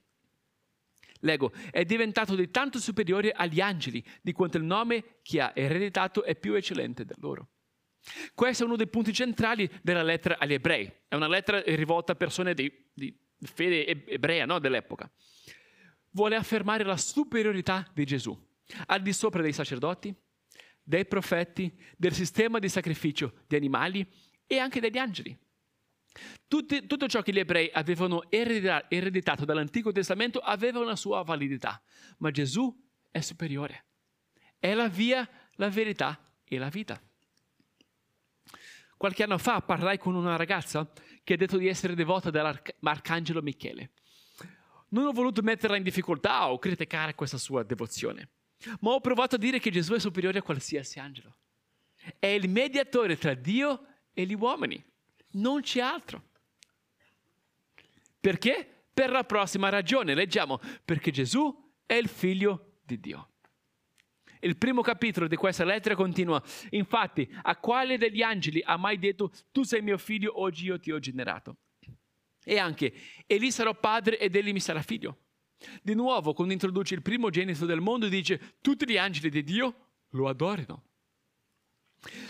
L'ego 1.24 1.52
è 1.70 1.86
diventato 1.86 2.36
di 2.36 2.50
tanto 2.50 2.80
superiore 2.80 3.32
agli 3.32 3.62
angeli 3.62 4.04
di 4.22 4.32
quanto 4.32 4.58
il 4.58 4.64
nome 4.64 5.20
che 5.22 5.40
ha 5.40 5.52
ereditato 5.54 6.24
è 6.24 6.36
più 6.36 6.54
eccellente 6.54 7.06
del 7.06 7.18
loro. 7.20 7.50
Questo 8.34 8.64
è 8.64 8.66
uno 8.66 8.76
dei 8.76 8.88
punti 8.88 9.14
centrali 9.14 9.70
della 9.84 10.02
lettera 10.02 10.40
agli 10.40 10.54
ebrei. 10.54 10.92
È 11.08 11.14
una 11.14 11.28
lettera 11.28 11.62
rivolta 11.62 12.14
a 12.14 12.16
persone 12.16 12.56
di, 12.56 12.72
di 12.92 13.16
fede 13.44 13.86
ebrea 14.08 14.46
no? 14.46 14.58
dell'epoca 14.58 15.12
vuole 16.12 16.36
affermare 16.36 16.84
la 16.84 16.98
superiorità 16.98 17.90
di 17.94 18.06
Gesù 18.06 18.50
al 18.88 19.02
di 19.02 19.12
sopra 19.14 19.42
dei 19.42 19.54
sacerdoti, 19.54 20.16
dei 20.82 21.06
profeti, 21.06 21.76
del 21.98 22.14
sistema 22.14 22.60
di 22.60 22.70
sacrificio 22.70 23.44
di 23.48 23.56
animali 23.56 24.08
e 24.48 24.58
anche 24.58 24.80
degli 24.80 24.98
angeli. 24.98 25.38
Tutti, 26.48 26.86
tutto 26.88 27.08
ciò 27.08 27.22
che 27.22 27.32
gli 27.32 27.40
ebrei 27.40 27.70
avevano 27.72 28.30
ereditato 28.30 29.46
dall'Antico 29.46 29.92
Testamento 29.92 30.40
aveva 30.40 30.80
una 30.80 30.96
sua 30.96 31.22
validità, 31.24 31.82
ma 32.18 32.32
Gesù 32.32 32.74
è 33.10 33.22
superiore. 33.22 33.86
È 34.60 34.74
la 34.74 34.90
via, 34.90 35.28
la 35.56 35.70
verità 35.70 36.34
e 36.44 36.58
la 36.58 36.70
vita. 36.70 37.02
Qualche 38.98 39.24
anno 39.24 39.38
fa 39.38 39.62
parlai 39.62 39.98
con 39.98 40.14
una 40.14 40.36
ragazza 40.36 40.92
che 41.24 41.34
ha 41.34 41.38
detto 41.38 41.58
di 41.58 41.68
essere 41.68 41.96
devota 41.96 42.30
dell'Arcangelo 42.30 43.42
Michele. 43.42 43.94
Non 44.92 45.06
ho 45.06 45.12
voluto 45.12 45.42
metterla 45.42 45.78
in 45.78 45.84
difficoltà 45.84 46.52
o 46.52 46.60
criticare 46.60 47.16
questa 47.16 47.38
sua 47.38 47.64
devozione, 47.64 48.30
ma 48.80 48.92
ho 48.92 49.00
provato 49.00 49.36
a 49.36 49.40
dire 49.40 49.60
che 49.60 49.72
Gesù 49.72 49.94
è 49.94 50.00
superiore 50.00 50.40
a 50.40 50.44
qualsiasi 50.44 51.00
angelo. 51.00 51.36
È 52.18 52.28
il 52.28 52.50
mediatore 52.50 53.18
tra 53.18 53.34
Dio 53.34 53.86
e 54.14 54.26
gli 54.26 54.34
uomini, 54.34 54.84
non 55.32 55.62
c'è 55.62 55.80
altro. 55.80 56.30
Perché? 58.20 58.68
Per 58.94 59.10
la 59.10 59.24
prossima 59.24 59.70
ragione, 59.70 60.14
leggiamo, 60.14 60.60
perché 60.84 61.12
Gesù 61.12 61.72
è 61.86 61.94
il 61.94 62.10
figlio 62.10 62.80
di 62.84 63.00
Dio. 63.00 63.30
Il 64.42 64.58
primo 64.58 64.82
capitolo 64.82 65.28
di 65.28 65.36
questa 65.36 65.64
lettera 65.64 65.96
continua, 65.96 66.42
infatti, 66.72 67.30
a 67.44 67.56
quale 67.56 67.98
degli 67.98 68.22
angeli 68.22 68.62
ha 68.66 68.76
mai 68.76 68.98
detto, 68.98 69.32
tu 69.52 69.64
sei 69.64 69.82
mio 69.82 69.98
figlio, 69.98 70.42
oggi 70.42 70.66
io 70.66 70.80
ti 70.80 70.92
ho 70.92 71.00
generato? 71.00 71.58
E 72.44 72.58
anche, 72.58 72.94
e 73.26 73.38
lì 73.38 73.52
sarò 73.52 73.74
padre 73.80 74.18
ed 74.20 74.36
egli 74.36 74.52
mi 74.52 74.60
sarà 74.60 74.82
figlio. 74.82 75.18
Di 75.82 75.94
nuovo, 75.94 76.34
quando 76.34 76.54
introduce 76.54 76.96
il 76.96 77.02
primo 77.02 77.30
genito 77.30 77.66
del 77.66 77.82
mondo, 77.82 78.08
dice, 78.08 78.56
tutti 78.62 78.90
gli 78.90 78.98
angeli 78.98 79.30
di 79.30 79.44
Dio 79.44 79.76
lo 80.10 80.28
adorano. 80.28 80.86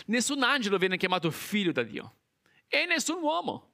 Nessun 0.06 0.42
angelo 0.42 0.76
viene 0.76 0.98
chiamato 0.98 1.30
figlio 1.30 1.72
da 1.72 1.82
Dio 1.82 2.16
e 2.68 2.84
nessun 2.86 3.22
uomo. 3.22 3.70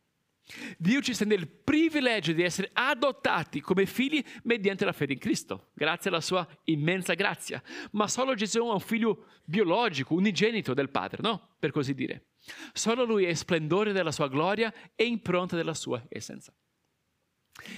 Dio 0.78 1.02
ci 1.02 1.12
stende 1.12 1.34
il 1.34 1.46
privilegio 1.46 2.32
di 2.32 2.42
essere 2.42 2.70
adottati 2.72 3.60
come 3.60 3.84
figli 3.84 4.22
mediante 4.44 4.84
la 4.84 4.92
fede 4.92 5.12
in 5.12 5.18
Cristo, 5.18 5.70
grazie 5.74 6.08
alla 6.08 6.22
sua 6.22 6.46
immensa 6.64 7.12
grazia. 7.14 7.62
Ma 7.92 8.08
solo 8.08 8.34
Gesù 8.34 8.58
è 8.58 8.62
un 8.62 8.80
figlio 8.80 9.26
biologico, 9.44 10.14
unigenito 10.14 10.72
del 10.72 10.88
Padre, 10.88 11.20
no? 11.20 11.56
Per 11.58 11.70
così 11.70 11.92
dire. 11.92 12.28
Solo 12.72 13.04
Lui 13.04 13.24
è 13.24 13.34
splendore 13.34 13.92
della 13.92 14.12
sua 14.12 14.28
gloria 14.28 14.72
e 14.94 15.04
impronta 15.04 15.56
della 15.56 15.74
sua 15.74 16.04
essenza. 16.08 16.52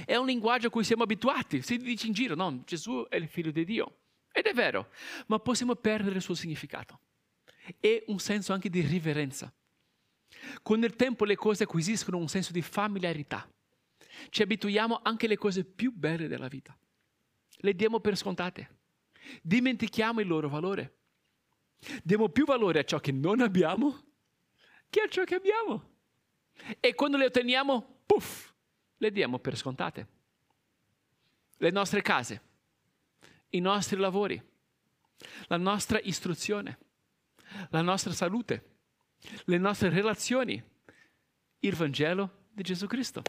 È 0.04 0.14
un 0.16 0.26
linguaggio 0.26 0.66
a 0.66 0.70
cui 0.70 0.84
siamo 0.84 1.02
abituati, 1.02 1.62
si 1.62 1.78
dice 1.78 2.06
in 2.06 2.12
giro, 2.12 2.34
no? 2.34 2.62
Gesù 2.64 3.06
è 3.08 3.16
il 3.16 3.28
figlio 3.28 3.50
di 3.50 3.64
Dio. 3.64 3.96
Ed 4.32 4.46
è 4.46 4.52
vero, 4.52 4.90
ma 5.26 5.38
possiamo 5.38 5.74
perdere 5.74 6.16
il 6.16 6.22
suo 6.22 6.34
significato. 6.34 7.00
E 7.80 8.04
un 8.08 8.18
senso 8.18 8.52
anche 8.52 8.68
di 8.68 8.80
riverenza. 8.80 9.52
Con 10.62 10.82
il 10.82 10.94
tempo 10.96 11.24
le 11.24 11.36
cose 11.36 11.64
acquisiscono 11.64 12.18
un 12.18 12.28
senso 12.28 12.52
di 12.52 12.62
familiarità. 12.62 13.50
Ci 14.28 14.42
abituiamo 14.42 15.00
anche 15.02 15.26
alle 15.26 15.36
cose 15.36 15.64
più 15.64 15.92
belle 15.92 16.28
della 16.28 16.48
vita. 16.48 16.76
Le 17.62 17.74
diamo 17.74 18.00
per 18.00 18.16
scontate. 18.16 18.78
Dimentichiamo 19.42 20.20
il 20.20 20.28
loro 20.28 20.48
valore. 20.48 20.96
Diamo 22.02 22.28
più 22.28 22.44
valore 22.44 22.80
a 22.80 22.84
ciò 22.84 23.00
che 23.00 23.12
non 23.12 23.40
abbiamo 23.40 24.09
che 24.90 25.00
a 25.00 25.08
ciò 25.08 25.24
che 25.24 25.36
abbiamo. 25.36 25.88
E 26.78 26.94
quando 26.94 27.16
le 27.16 27.26
otteniamo, 27.26 28.02
puff, 28.04 28.52
le 28.98 29.10
diamo 29.10 29.38
per 29.38 29.56
scontate. 29.56 30.06
Le 31.56 31.70
nostre 31.70 32.02
case, 32.02 32.42
i 33.50 33.60
nostri 33.60 33.98
lavori, 33.98 34.42
la 35.46 35.56
nostra 35.56 35.98
istruzione, 36.00 36.78
la 37.70 37.82
nostra 37.82 38.12
salute, 38.12 38.64
le 39.44 39.58
nostre 39.58 39.88
relazioni, 39.90 40.62
il 41.60 41.74
Vangelo 41.74 42.46
di 42.50 42.62
Gesù 42.62 42.86
Cristo. 42.86 43.22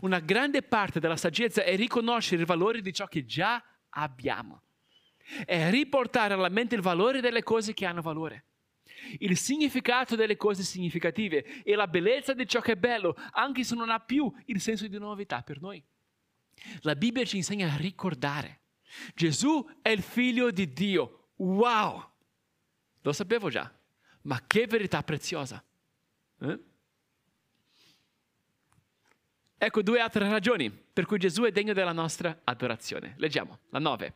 Una 0.00 0.20
grande 0.20 0.62
parte 0.62 1.00
della 1.00 1.16
saggezza 1.16 1.62
è 1.62 1.76
riconoscere 1.76 2.40
il 2.40 2.46
valore 2.46 2.80
di 2.80 2.92
ciò 2.92 3.06
che 3.06 3.24
già 3.24 3.62
abbiamo. 3.90 4.62
È 5.44 5.70
riportare 5.70 6.34
alla 6.34 6.48
mente 6.48 6.74
il 6.74 6.82
valore 6.82 7.20
delle 7.20 7.42
cose 7.42 7.72
che 7.72 7.86
hanno 7.86 8.02
valore. 8.02 8.44
Il 9.18 9.36
significato 9.36 10.16
delle 10.16 10.36
cose 10.36 10.62
significative 10.62 11.62
e 11.62 11.74
la 11.74 11.88
bellezza 11.88 12.32
di 12.32 12.46
ciò 12.46 12.60
che 12.60 12.72
è 12.72 12.76
bello, 12.76 13.16
anche 13.32 13.64
se 13.64 13.74
non 13.74 13.90
ha 13.90 14.00
più 14.00 14.32
il 14.46 14.60
senso 14.60 14.86
di 14.86 14.98
novità 14.98 15.42
per 15.42 15.60
noi. 15.60 15.82
La 16.80 16.94
Bibbia 16.94 17.24
ci 17.24 17.36
insegna 17.36 17.72
a 17.72 17.76
ricordare. 17.76 18.60
Gesù 19.14 19.66
è 19.82 19.88
il 19.90 20.02
figlio 20.02 20.50
di 20.50 20.72
Dio. 20.72 21.28
Wow! 21.36 22.08
Lo 23.02 23.12
sapevo 23.12 23.48
già. 23.48 23.72
Ma 24.22 24.42
che 24.46 24.66
verità 24.66 25.02
preziosa! 25.02 25.62
Eh? 26.40 26.58
Ecco 29.62 29.82
due 29.82 30.00
altre 30.00 30.26
ragioni 30.28 30.70
per 30.70 31.04
cui 31.04 31.18
Gesù 31.18 31.42
è 31.42 31.52
degno 31.52 31.72
della 31.72 31.92
nostra 31.92 32.40
adorazione. 32.44 33.14
Leggiamo 33.18 33.58
la 33.68 33.78
9. 33.78 34.14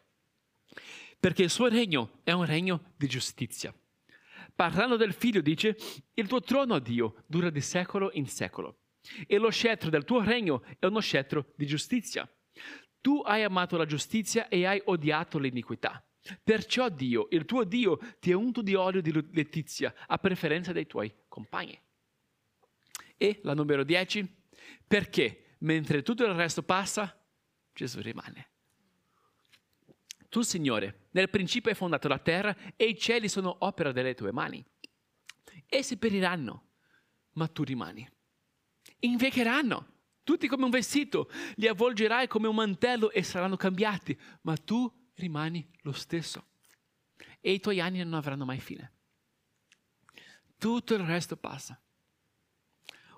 Perché 1.20 1.42
il 1.42 1.50
suo 1.50 1.68
regno 1.68 2.20
è 2.24 2.32
un 2.32 2.44
regno 2.44 2.92
di 2.96 3.06
giustizia. 3.06 3.74
Parlando 4.54 4.96
del 4.96 5.12
figlio 5.12 5.40
dice, 5.40 5.76
il 6.14 6.28
tuo 6.28 6.40
trono, 6.40 6.78
Dio, 6.78 7.24
dura 7.26 7.50
di 7.50 7.60
secolo 7.60 8.10
in 8.12 8.26
secolo 8.26 8.78
e 9.26 9.38
lo 9.38 9.50
scettro 9.50 9.90
del 9.90 10.04
tuo 10.04 10.22
regno 10.22 10.64
è 10.78 10.86
uno 10.86 11.00
scettro 11.00 11.52
di 11.56 11.66
giustizia. 11.66 12.28
Tu 13.00 13.20
hai 13.24 13.42
amato 13.42 13.76
la 13.76 13.84
giustizia 13.84 14.48
e 14.48 14.64
hai 14.64 14.80
odiato 14.86 15.38
l'iniquità. 15.38 16.02
Perciò 16.42 16.88
Dio, 16.88 17.26
il 17.30 17.44
tuo 17.44 17.64
Dio, 17.64 17.98
ti 18.18 18.30
è 18.30 18.34
unto 18.34 18.62
di 18.62 18.74
olio 18.74 19.02
di 19.02 19.12
letizia 19.32 19.92
a 20.06 20.16
preferenza 20.18 20.72
dei 20.72 20.86
tuoi 20.86 21.12
compagni. 21.28 21.78
E 23.16 23.40
la 23.42 23.52
numero 23.52 23.84
10, 23.84 24.26
perché 24.86 25.56
mentre 25.58 26.02
tutto 26.02 26.24
il 26.24 26.32
resto 26.32 26.62
passa, 26.62 27.14
Gesù 27.74 28.00
rimane. 28.00 28.53
Tu, 30.34 30.42
Signore, 30.42 31.06
nel 31.12 31.30
principio 31.30 31.70
hai 31.70 31.76
fondato 31.76 32.08
la 32.08 32.18
terra 32.18 32.56
e 32.74 32.86
i 32.86 32.98
cieli 32.98 33.28
sono 33.28 33.54
opera 33.60 33.92
delle 33.92 34.14
tue 34.14 34.32
mani. 34.32 34.64
Essi 35.64 35.96
periranno, 35.96 36.70
ma 37.34 37.46
tu 37.46 37.62
rimani. 37.62 38.04
Inveccheranno, 38.98 39.92
tutti 40.24 40.48
come 40.48 40.64
un 40.64 40.70
vestito, 40.70 41.30
li 41.54 41.68
avvolgerai 41.68 42.26
come 42.26 42.48
un 42.48 42.56
mantello 42.56 43.12
e 43.12 43.22
saranno 43.22 43.54
cambiati, 43.54 44.18
ma 44.40 44.56
tu 44.56 44.92
rimani 45.14 45.70
lo 45.82 45.92
stesso 45.92 46.44
e 47.40 47.52
i 47.52 47.60
tuoi 47.60 47.78
anni 47.78 48.02
non 48.02 48.14
avranno 48.14 48.44
mai 48.44 48.58
fine. 48.58 48.92
Tutto 50.58 50.94
il 50.94 51.04
resto 51.04 51.36
passa. 51.36 51.80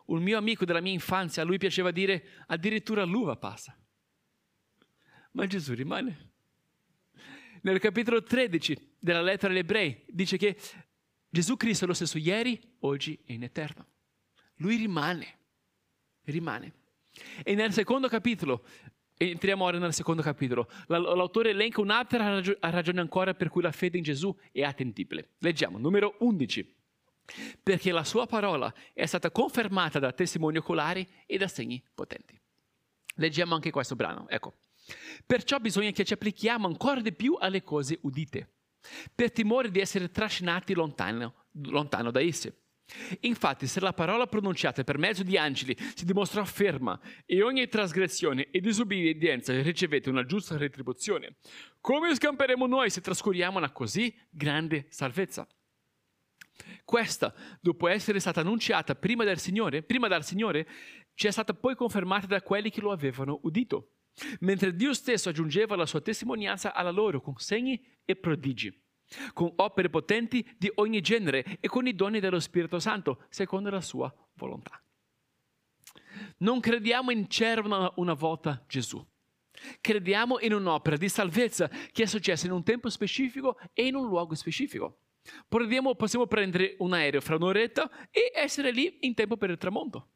Un 0.08 0.22
mio 0.22 0.36
amico 0.36 0.66
della 0.66 0.82
mia 0.82 0.92
infanzia, 0.92 1.40
a 1.40 1.46
lui 1.46 1.56
piaceva 1.56 1.90
dire 1.92 2.44
addirittura 2.48 3.04
l'uva 3.04 3.36
passa. 3.36 3.74
Ma 5.30 5.46
Gesù 5.46 5.72
rimane. 5.72 6.34
Nel 7.66 7.80
capitolo 7.80 8.22
13 8.22 8.94
della 8.96 9.20
lettera 9.20 9.52
agli 9.52 9.58
ebrei 9.58 10.04
dice 10.06 10.36
che 10.36 10.56
Gesù 11.28 11.56
Cristo 11.56 11.84
è 11.84 11.88
lo 11.88 11.94
stesso 11.94 12.16
ieri, 12.16 12.60
oggi 12.80 13.18
e 13.26 13.34
in 13.34 13.42
eterno. 13.42 13.84
Lui 14.58 14.76
rimane, 14.76 15.38
rimane. 16.26 16.72
E 17.42 17.56
nel 17.56 17.72
secondo 17.72 18.08
capitolo 18.08 18.64
Entriamo 19.18 19.64
ora 19.64 19.78
nel 19.78 19.94
secondo 19.94 20.20
capitolo. 20.20 20.68
L'autore 20.88 21.50
elenca 21.50 21.80
un'altra 21.80 22.40
ragione 22.60 23.00
ancora 23.00 23.32
per 23.32 23.48
cui 23.48 23.62
la 23.62 23.72
fede 23.72 23.96
in 23.96 24.04
Gesù 24.04 24.36
è 24.52 24.62
attendibile. 24.62 25.30
Leggiamo, 25.38 25.78
numero 25.78 26.16
11. 26.18 26.76
Perché 27.62 27.92
la 27.92 28.04
sua 28.04 28.26
parola 28.26 28.72
è 28.92 29.06
stata 29.06 29.30
confermata 29.30 29.98
da 29.98 30.12
testimoni 30.12 30.58
oculari 30.58 31.08
e 31.24 31.38
da 31.38 31.48
segni 31.48 31.82
potenti. 31.94 32.38
Leggiamo 33.14 33.54
anche 33.54 33.70
questo 33.70 33.96
brano. 33.96 34.28
Ecco. 34.28 34.58
Perciò 35.24 35.58
bisogna 35.58 35.90
che 35.90 36.04
ci 36.04 36.12
applichiamo 36.12 36.66
ancora 36.66 37.00
di 37.00 37.12
più 37.12 37.36
alle 37.38 37.62
cose 37.62 37.98
udite, 38.02 38.50
per 39.14 39.32
timore 39.32 39.70
di 39.70 39.80
essere 39.80 40.10
trascinati 40.10 40.74
lontano, 40.74 41.46
lontano 41.64 42.10
da 42.10 42.20
esse. 42.20 42.60
Infatti, 43.20 43.66
se 43.66 43.80
la 43.80 43.92
parola 43.92 44.28
pronunciata 44.28 44.84
per 44.84 44.96
mezzo 44.96 45.24
di 45.24 45.36
angeli 45.36 45.76
si 45.94 46.04
dimostrò 46.04 46.44
ferma 46.44 46.98
e 47.24 47.42
ogni 47.42 47.66
trasgressione 47.66 48.48
e 48.50 48.60
disobbedienza 48.60 49.60
ricevete 49.60 50.08
una 50.08 50.24
giusta 50.24 50.56
retribuzione, 50.56 51.36
come 51.80 52.14
scamperemo 52.14 52.66
noi 52.66 52.90
se 52.90 53.00
trascuriamo 53.00 53.58
una 53.58 53.72
così 53.72 54.14
grande 54.30 54.86
salvezza? 54.88 55.46
Questa, 56.84 57.34
dopo 57.60 57.88
essere 57.88 58.20
stata 58.20 58.40
annunciata 58.40 58.94
prima, 58.94 59.24
del 59.24 59.38
Signore, 59.38 59.82
prima 59.82 60.06
dal 60.06 60.24
Signore, 60.24 60.66
ci 61.14 61.26
è 61.26 61.30
stata 61.30 61.54
poi 61.54 61.74
confermata 61.74 62.26
da 62.26 62.40
quelli 62.40 62.70
che 62.70 62.80
lo 62.80 62.92
avevano 62.92 63.40
udito, 63.42 63.95
mentre 64.40 64.74
Dio 64.74 64.94
stesso 64.94 65.28
aggiungeva 65.28 65.76
la 65.76 65.86
sua 65.86 66.00
testimonianza 66.00 66.74
alla 66.74 66.90
loro 66.90 67.20
con 67.20 67.34
segni 67.36 67.82
e 68.04 68.16
prodigi 68.16 68.84
con 69.32 69.52
opere 69.56 69.88
potenti 69.88 70.46
di 70.58 70.70
ogni 70.76 71.00
genere 71.00 71.58
e 71.60 71.68
con 71.68 71.86
i 71.86 71.94
doni 71.94 72.20
dello 72.20 72.40
Spirito 72.40 72.78
Santo, 72.78 73.24
secondo 73.28 73.70
la 73.70 73.80
sua 73.80 74.12
volontà. 74.34 74.82
Non 76.38 76.60
crediamo 76.60 77.10
in 77.10 77.26
c'era 77.26 77.92
una, 77.94 78.12
volta 78.14 78.64
Gesù. 78.66 79.04
Crediamo 79.80 80.38
in 80.40 80.52
un'opera 80.52 80.96
di 80.96 81.08
salvezza 81.08 81.68
che 81.68 82.02
è 82.02 82.06
successa 82.06 82.46
in 82.46 82.52
un 82.52 82.62
tempo 82.62 82.90
specifico 82.90 83.58
e 83.72 83.86
in 83.86 83.94
un 83.94 84.06
luogo 84.06 84.34
specifico. 84.34 84.98
Possiamo 85.48 86.26
prendere 86.26 86.76
un 86.78 86.92
aereo 86.92 87.20
fra 87.20 87.36
un'oretta 87.36 88.10
e 88.10 88.30
essere 88.34 88.70
lì 88.70 88.98
in 89.00 89.14
tempo 89.14 89.36
per 89.36 89.50
il 89.50 89.58
tramonto. 89.58 90.10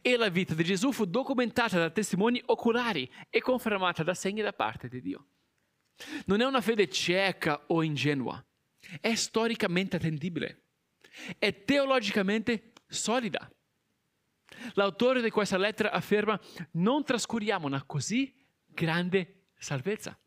E 0.00 0.16
la 0.16 0.28
vita 0.28 0.54
di 0.54 0.64
Gesù 0.64 0.92
fu 0.92 1.04
documentata 1.04 1.78
da 1.78 1.90
testimoni 1.90 2.40
oculari 2.46 3.10
e 3.28 3.40
confermata 3.40 4.02
da 4.02 4.14
segni 4.14 4.42
da 4.42 4.52
parte 4.52 4.88
di 4.88 5.00
Dio. 5.00 5.26
Non 6.26 6.40
è 6.40 6.44
una 6.44 6.60
fede 6.60 6.88
cieca 6.88 7.64
o 7.68 7.82
ingenua, 7.82 8.44
è 9.00 9.14
storicamente 9.14 9.96
attendibile, 9.96 10.64
è 11.38 11.64
teologicamente 11.64 12.72
solida. 12.86 13.50
L'autore 14.74 15.22
di 15.22 15.30
questa 15.30 15.56
lettera 15.56 15.90
afferma 15.90 16.38
non 16.72 17.04
trascuriamo 17.04 17.66
una 17.66 17.84
così 17.84 18.34
grande 18.66 19.48
salvezza. 19.56 20.18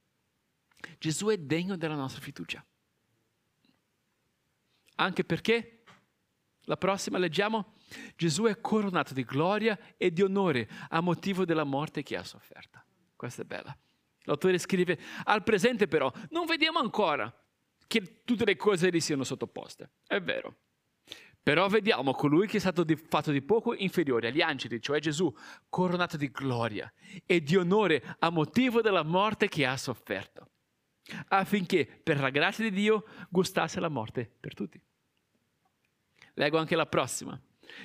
Gesù 0.98 1.28
è 1.28 1.38
degno 1.38 1.76
della 1.76 1.96
nostra 1.96 2.22
fiducia. 2.22 2.66
Anche 4.98 5.24
perché, 5.26 5.84
la 6.62 6.78
prossima 6.78 7.18
leggiamo, 7.18 7.74
Gesù 8.16 8.44
è 8.44 8.60
coronato 8.60 9.14
di 9.14 9.24
gloria 9.24 9.78
e 9.98 10.12
di 10.12 10.22
onore 10.22 10.68
a 10.90 11.02
motivo 11.02 11.46
della 11.46 11.64
morte 11.64 12.04
che 12.04 12.18
ha 12.18 12.24
sofferta. 12.24 12.86
Questa 13.16 13.44
è 13.44 13.46
bella. 13.46 13.76
L'autore 14.24 14.58
scrive, 14.58 15.00
al 15.24 15.44
presente 15.44 15.88
però 15.88 16.12
non 16.30 16.46
vediamo 16.46 16.80
ancora 16.80 17.32
che 17.88 18.24
tutte 18.24 18.46
le 18.46 18.56
cose 18.56 18.90
gli 18.90 19.00
siano 19.00 19.24
sottoposte. 19.24 19.92
È 20.08 20.20
vero. 20.20 20.58
Però 21.46 21.68
vediamo 21.68 22.14
colui 22.14 22.48
che 22.48 22.58
è 22.58 22.60
stato 22.60 22.84
di, 22.84 22.96
fatto 22.96 23.30
di 23.30 23.44
poco 23.44 23.76
inferiore 23.76 24.30
agli 24.30 24.42
angeli, 24.42 24.82
cioè 24.82 25.00
Gesù, 25.00 25.32
coronato 25.70 26.18
di 26.18 26.32
gloria 26.32 26.92
e 27.24 27.44
di 27.44 27.56
onore 27.56 28.16
a 28.18 28.32
motivo 28.32 28.82
della 28.82 29.04
morte 29.04 29.48
che 29.48 29.64
ha 29.64 29.78
sofferto, 29.78 30.50
affinché 31.28 31.86
per 31.86 32.20
la 32.20 32.32
grazia 32.32 32.64
di 32.68 32.76
Dio 32.76 33.06
gustasse 33.30 33.80
la 33.80 33.90
morte 33.90 34.28
per 34.40 34.56
tutti. 34.56 34.82
Leggo 36.34 36.58
anche 36.58 36.76
la 36.76 36.88
prossima. 36.88 37.40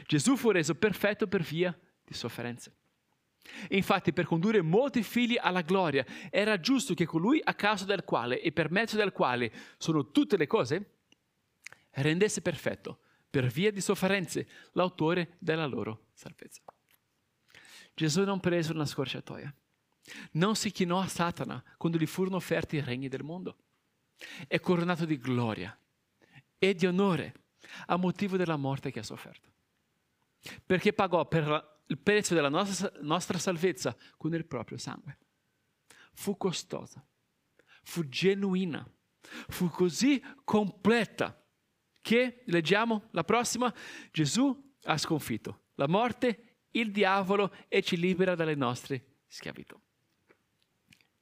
Gesù 0.07 0.37
fu 0.37 0.51
reso 0.51 0.75
perfetto 0.75 1.27
per 1.27 1.43
via 1.43 1.77
di 2.05 2.15
sofferenze. 2.15 2.75
Infatti, 3.71 4.13
per 4.13 4.27
condurre 4.27 4.63
molti 4.63 5.03
figli 5.03 5.37
alla 5.41 5.63
gloria, 5.63 6.05
era 6.31 6.61
giusto 6.61 6.95
che 6.95 7.07
colui 7.07 7.41
a 7.43 7.55
causa 7.55 7.85
del 7.85 8.05
quale 8.05 8.41
e 8.41 8.53
per 8.53 8.71
mezzo 8.71 8.97
del 8.97 9.13
quale 9.13 9.53
sono 9.79 10.11
tutte 10.11 10.37
le 10.37 10.47
cose, 10.47 10.99
rendesse 11.93 12.43
perfetto, 12.43 13.01
per 13.29 13.47
via 13.47 13.71
di 13.71 13.81
sofferenze, 13.81 14.47
l'autore 14.73 15.37
della 15.39 15.67
loro 15.67 16.09
salvezza. 16.13 16.63
Gesù 17.95 18.25
non 18.25 18.41
prese 18.41 18.73
una 18.73 18.87
scorciatoia, 18.87 19.55
non 20.33 20.57
si 20.57 20.71
chinò 20.71 21.01
a 21.01 21.07
Satana 21.07 21.63
quando 21.77 21.99
gli 21.99 22.07
furono 22.07 22.37
offerti 22.37 22.77
i 22.77 22.81
regni 22.81 23.09
del 23.09 23.23
mondo. 23.23 23.57
È 24.47 24.59
coronato 24.61 25.05
di 25.05 25.19
gloria 25.19 25.77
e 26.59 26.75
di 26.75 26.87
onore 26.87 27.35
a 27.87 27.97
motivo 27.97 28.37
della 28.37 28.57
morte 28.57 28.91
che 28.91 29.01
ha 29.01 29.05
sofferto. 29.05 29.50
Perché 30.65 30.93
pagò 30.93 31.27
per 31.27 31.83
il 31.87 31.99
prezzo 31.99 32.35
della 32.35 32.49
nostra, 32.49 32.93
nostra 33.01 33.39
salvezza 33.39 33.97
con 34.17 34.35
il 34.35 34.47
proprio 34.47 34.79
sangue. 34.79 35.19
Fu 36.13 36.37
costosa, 36.37 37.05
fu 37.83 38.09
genuina, 38.09 38.89
fu 39.49 39.69
così 39.69 40.23
completa 40.45 41.37
che, 42.01 42.43
leggiamo 42.47 43.09
la 43.11 43.25
prossima, 43.25 43.73
Gesù 44.11 44.75
ha 44.85 44.97
sconfitto 44.97 45.65
la 45.75 45.89
morte, 45.89 46.65
il 46.73 46.91
diavolo 46.93 47.53
e 47.69 47.83
ci 47.83 47.97
libera 47.97 48.35
dalle 48.35 48.55
nostre 48.55 49.23
schiavitù. 49.27 49.79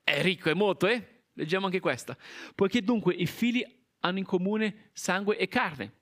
È 0.02 0.22
ricco, 0.22 0.50
è 0.50 0.54
molto, 0.54 0.86
eh? 0.86 1.24
Leggiamo 1.32 1.66
anche 1.66 1.80
questa. 1.80 2.16
Poiché 2.54 2.82
dunque 2.82 3.14
i 3.14 3.26
figli 3.26 3.64
hanno 4.00 4.18
in 4.18 4.24
comune 4.24 4.90
sangue 4.92 5.36
e 5.36 5.48
carne, 5.48 5.97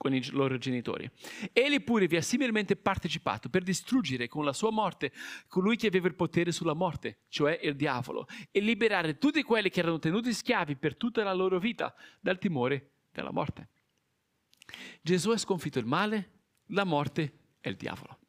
con 0.00 0.14
i 0.14 0.30
loro 0.30 0.56
genitori. 0.56 1.10
Egli 1.52 1.82
pure 1.82 2.06
vi 2.06 2.16
ha 2.16 2.22
similmente 2.22 2.74
partecipato 2.74 3.50
per 3.50 3.62
distruggere 3.62 4.28
con 4.28 4.46
la 4.46 4.54
sua 4.54 4.70
morte 4.70 5.12
colui 5.46 5.76
che 5.76 5.88
aveva 5.88 6.06
il 6.06 6.14
potere 6.14 6.52
sulla 6.52 6.72
morte, 6.72 7.24
cioè 7.28 7.60
il 7.62 7.76
diavolo, 7.76 8.26
e 8.50 8.60
liberare 8.60 9.18
tutti 9.18 9.42
quelli 9.42 9.68
che 9.68 9.80
erano 9.80 9.98
tenuti 9.98 10.32
schiavi 10.32 10.76
per 10.76 10.96
tutta 10.96 11.22
la 11.22 11.34
loro 11.34 11.58
vita 11.58 11.94
dal 12.18 12.38
timore 12.38 12.92
della 13.12 13.30
morte. 13.30 13.68
Gesù 15.02 15.32
ha 15.32 15.36
sconfitto 15.36 15.78
il 15.78 15.84
male, 15.84 16.30
la 16.68 16.84
morte 16.84 17.32
e 17.60 17.68
il 17.68 17.76
diavolo. 17.76 18.20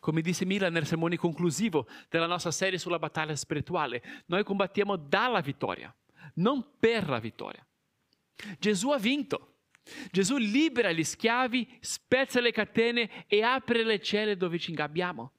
Come 0.00 0.22
disse 0.22 0.46
Mila 0.46 0.70
nel 0.70 0.86
sermone 0.86 1.18
conclusivo 1.18 1.86
della 2.08 2.26
nostra 2.26 2.50
serie 2.50 2.78
sulla 2.78 2.98
battaglia 2.98 3.36
spirituale, 3.36 4.02
noi 4.24 4.42
combattiamo 4.42 4.96
dalla 4.96 5.42
vittoria, 5.42 5.94
non 6.36 6.66
per 6.78 7.10
la 7.10 7.18
vittoria. 7.18 7.62
Gesù 8.58 8.88
ha 8.88 8.98
vinto. 8.98 9.51
Gesù 10.10 10.36
libera 10.36 10.92
gli 10.92 11.04
schiavi, 11.04 11.78
spezza 11.80 12.40
le 12.40 12.52
catene 12.52 13.26
e 13.26 13.42
apre 13.42 13.84
le 13.84 14.00
celle 14.00 14.36
dove 14.36 14.58
ci 14.58 14.70
ingabbiamo. 14.70 15.32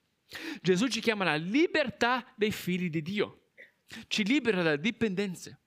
Gesù 0.61 0.87
ci 0.87 0.99
chiama 0.99 1.23
alla 1.23 1.35
libertà 1.35 2.33
dei 2.35 2.51
figli 2.51 2.89
di 2.89 3.01
Dio. 3.01 3.49
Ci 4.07 4.23
libera 4.23 4.63
da 4.63 4.75
dipendenze, 4.75 5.59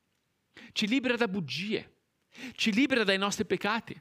ci 0.73 0.87
libera 0.89 1.17
da 1.17 1.29
bugie, 1.29 1.95
ci 2.55 2.73
libera 2.73 3.05
dai 3.05 3.19
nostri 3.19 3.45
peccati, 3.45 4.01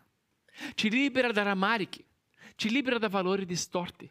ci 0.73 0.89
libera 0.89 1.31
da 1.31 1.43
rammarichi, 1.43 2.03
ci 2.55 2.69
libera 2.69 2.97
da 2.97 3.07
valori 3.07 3.45
distorti. 3.45 4.09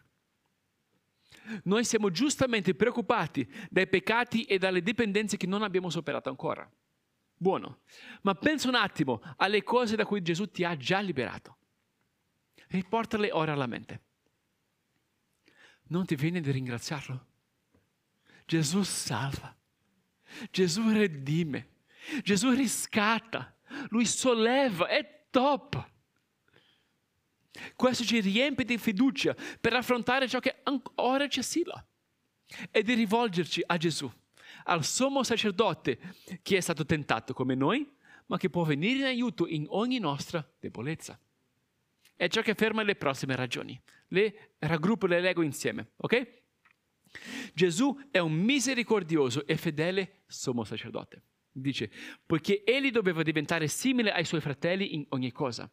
Noi 1.65 1.85
siamo 1.85 2.11
giustamente 2.11 2.75
preoccupati 2.75 3.47
dai 3.69 3.89
peccati 3.89 4.45
e 4.45 4.59
dalle 4.59 4.83
dipendenze 4.83 5.37
che 5.37 5.47
non 5.47 5.63
abbiamo 5.63 5.91
superato 5.91 6.29
ancora. 6.29 6.71
Buono. 7.45 7.81
Ma 8.23 8.35
pensa 8.35 8.69
un 8.69 8.75
attimo 8.75 9.21
alle 9.37 9.63
cose 9.63 9.97
da 9.97 10.07
cui 10.07 10.23
Gesù 10.23 10.51
ti 10.51 10.65
ha 10.65 10.75
già 10.79 11.01
liberato. 11.01 11.59
Riportale 12.69 13.31
ora 13.33 13.53
alla 13.53 13.67
mente. 13.67 14.01
Non 15.89 16.07
ti 16.07 16.15
viene 16.15 16.41
di 16.41 16.51
ringraziarlo? 16.51 17.27
Gesù 18.47 18.83
salva. 18.83 19.55
Gesù 20.51 20.89
redime. 20.89 21.81
Gesù 22.23 22.49
riscatta. 22.49 23.55
Lui 23.91 24.07
solleva. 24.07 24.87
È 24.87 25.27
top. 25.29 25.91
Questo 27.77 28.05
ci 28.05 28.21
riempie 28.21 28.65
di 28.65 28.79
fiducia 28.79 29.37
per 29.61 29.75
affrontare 29.75 30.27
ciò 30.29 30.39
che 30.39 30.61
ancora 30.63 31.29
ci 31.29 31.41
assilla 31.41 31.87
e 32.71 32.83
di 32.83 32.95
rivolgerci 32.95 33.63
a 33.67 33.77
Gesù 33.77 34.11
al 34.65 34.85
sommo 34.85 35.23
sacerdote 35.23 35.99
che 36.43 36.57
è 36.57 36.61
stato 36.61 36.85
tentato 36.85 37.35
come 37.35 37.55
noi, 37.55 37.91
ma 38.27 38.39
che 38.39 38.51
può 38.51 38.65
venire 38.65 38.99
in 38.99 39.05
aiuto 39.05 39.47
in 39.47 39.67
ogni 39.69 39.99
nostra 39.99 40.47
debolezza. 40.59 41.19
È 42.17 42.29
ciò 42.29 42.43
che 42.43 42.55
ferma 42.55 42.83
le 42.83 42.95
prossime 42.95 43.37
ragioni. 43.37 43.81
Le 44.09 44.55
raggruppo, 44.59 45.07
le 45.07 45.21
leggo 45.21 45.43
insieme, 45.43 45.93
ok? 45.97 46.43
Gesù 47.53 47.97
è 48.11 48.19
un 48.19 48.33
misericordioso 48.33 49.47
e 49.47 49.57
fedele 49.57 50.23
sommo 50.27 50.65
sacerdote. 50.65 51.23
Dice, 51.51 51.91
poiché 52.25 52.65
egli 52.65 52.91
doveva 52.91 53.23
diventare 53.23 53.69
simile 53.69 54.13
ai 54.13 54.25
suoi 54.25 54.41
fratelli 54.41 54.95
in 54.95 55.07
ogni 55.11 55.31
cosa, 55.31 55.71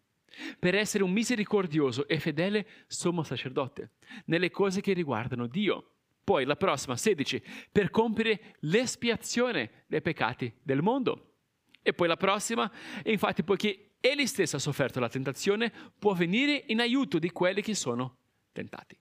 per 0.59 0.75
essere 0.75 1.03
un 1.03 1.11
misericordioso 1.11 2.07
e 2.07 2.19
fedele 2.19 2.67
sommo 2.87 3.23
sacerdote, 3.23 3.93
nelle 4.25 4.51
cose 4.51 4.81
che 4.81 4.93
riguardano 4.93 5.47
Dio 5.47 5.91
poi 6.23 6.45
la 6.45 6.55
prossima, 6.55 6.95
16, 6.95 7.41
per 7.71 7.89
compiere 7.89 8.55
l'espiazione 8.61 9.85
dei 9.87 10.01
peccati 10.01 10.51
del 10.61 10.81
mondo. 10.81 11.33
E 11.81 11.93
poi 11.93 12.07
la 12.07 12.17
prossima, 12.17 12.71
infatti 13.05 13.43
poiché 13.43 13.95
egli 13.99 14.25
stesso 14.27 14.55
ha 14.55 14.59
sofferto 14.59 14.99
la 14.99 15.09
tentazione, 15.09 15.71
può 15.97 16.13
venire 16.13 16.63
in 16.67 16.79
aiuto 16.79 17.19
di 17.19 17.31
quelli 17.31 17.61
che 17.61 17.75
sono 17.75 18.17
tentati. 18.51 18.97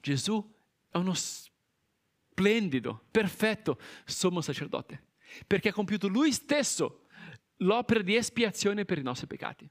Gesù 0.00 0.54
è 0.90 0.96
uno 0.96 1.14
splendido, 1.14 3.04
perfetto 3.10 3.78
sommo 4.04 4.40
sacerdote, 4.40 5.04
perché 5.46 5.68
ha 5.68 5.72
compiuto 5.72 6.08
lui 6.08 6.32
stesso 6.32 7.06
l'opera 7.58 8.02
di 8.02 8.14
espiazione 8.14 8.84
per 8.84 8.98
i 8.98 9.02
nostri 9.02 9.26
peccati 9.26 9.68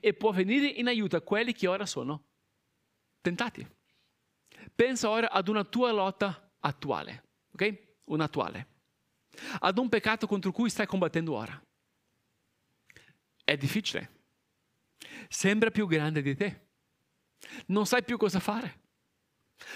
e 0.00 0.14
può 0.14 0.30
venire 0.30 0.66
in 0.66 0.88
aiuto 0.88 1.16
a 1.16 1.20
quelli 1.22 1.52
che 1.52 1.66
ora 1.66 1.86
sono 1.86 2.24
tentati. 3.20 3.66
Pensa 4.74 5.08
ora 5.08 5.30
ad 5.30 5.48
una 5.48 5.64
tua 5.64 5.90
lotta 5.90 6.54
attuale, 6.60 7.24
ok? 7.52 7.96
Un'attuale. 8.04 8.68
Ad 9.60 9.78
un 9.78 9.88
peccato 9.88 10.26
contro 10.26 10.52
cui 10.52 10.70
stai 10.70 10.86
combattendo 10.86 11.34
ora. 11.34 11.60
È 13.44 13.56
difficile. 13.56 14.22
Sembra 15.28 15.70
più 15.70 15.86
grande 15.86 16.22
di 16.22 16.34
te. 16.34 16.68
Non 17.66 17.86
sai 17.86 18.04
più 18.04 18.16
cosa 18.16 18.40
fare. 18.40 18.82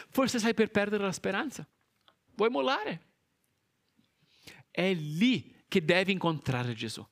Forse 0.09 0.39
sai 0.39 0.55
per 0.55 0.71
perdere 0.71 1.05
la 1.05 1.13
speranza. 1.13 1.69
Vuoi 2.35 2.51
mollare? 2.51 3.07
È 4.71 4.93
lì 4.95 5.65
che 5.69 5.85
devi 5.85 6.13
incontrare 6.13 6.75
Gesù. 6.75 7.07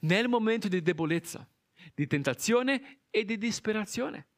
Nel 0.00 0.28
momento 0.28 0.68
di 0.68 0.82
debolezza, 0.82 1.46
di 1.94 2.06
tentazione 2.06 3.04
e 3.10 3.24
di 3.24 3.36
disperazione. 3.36 4.28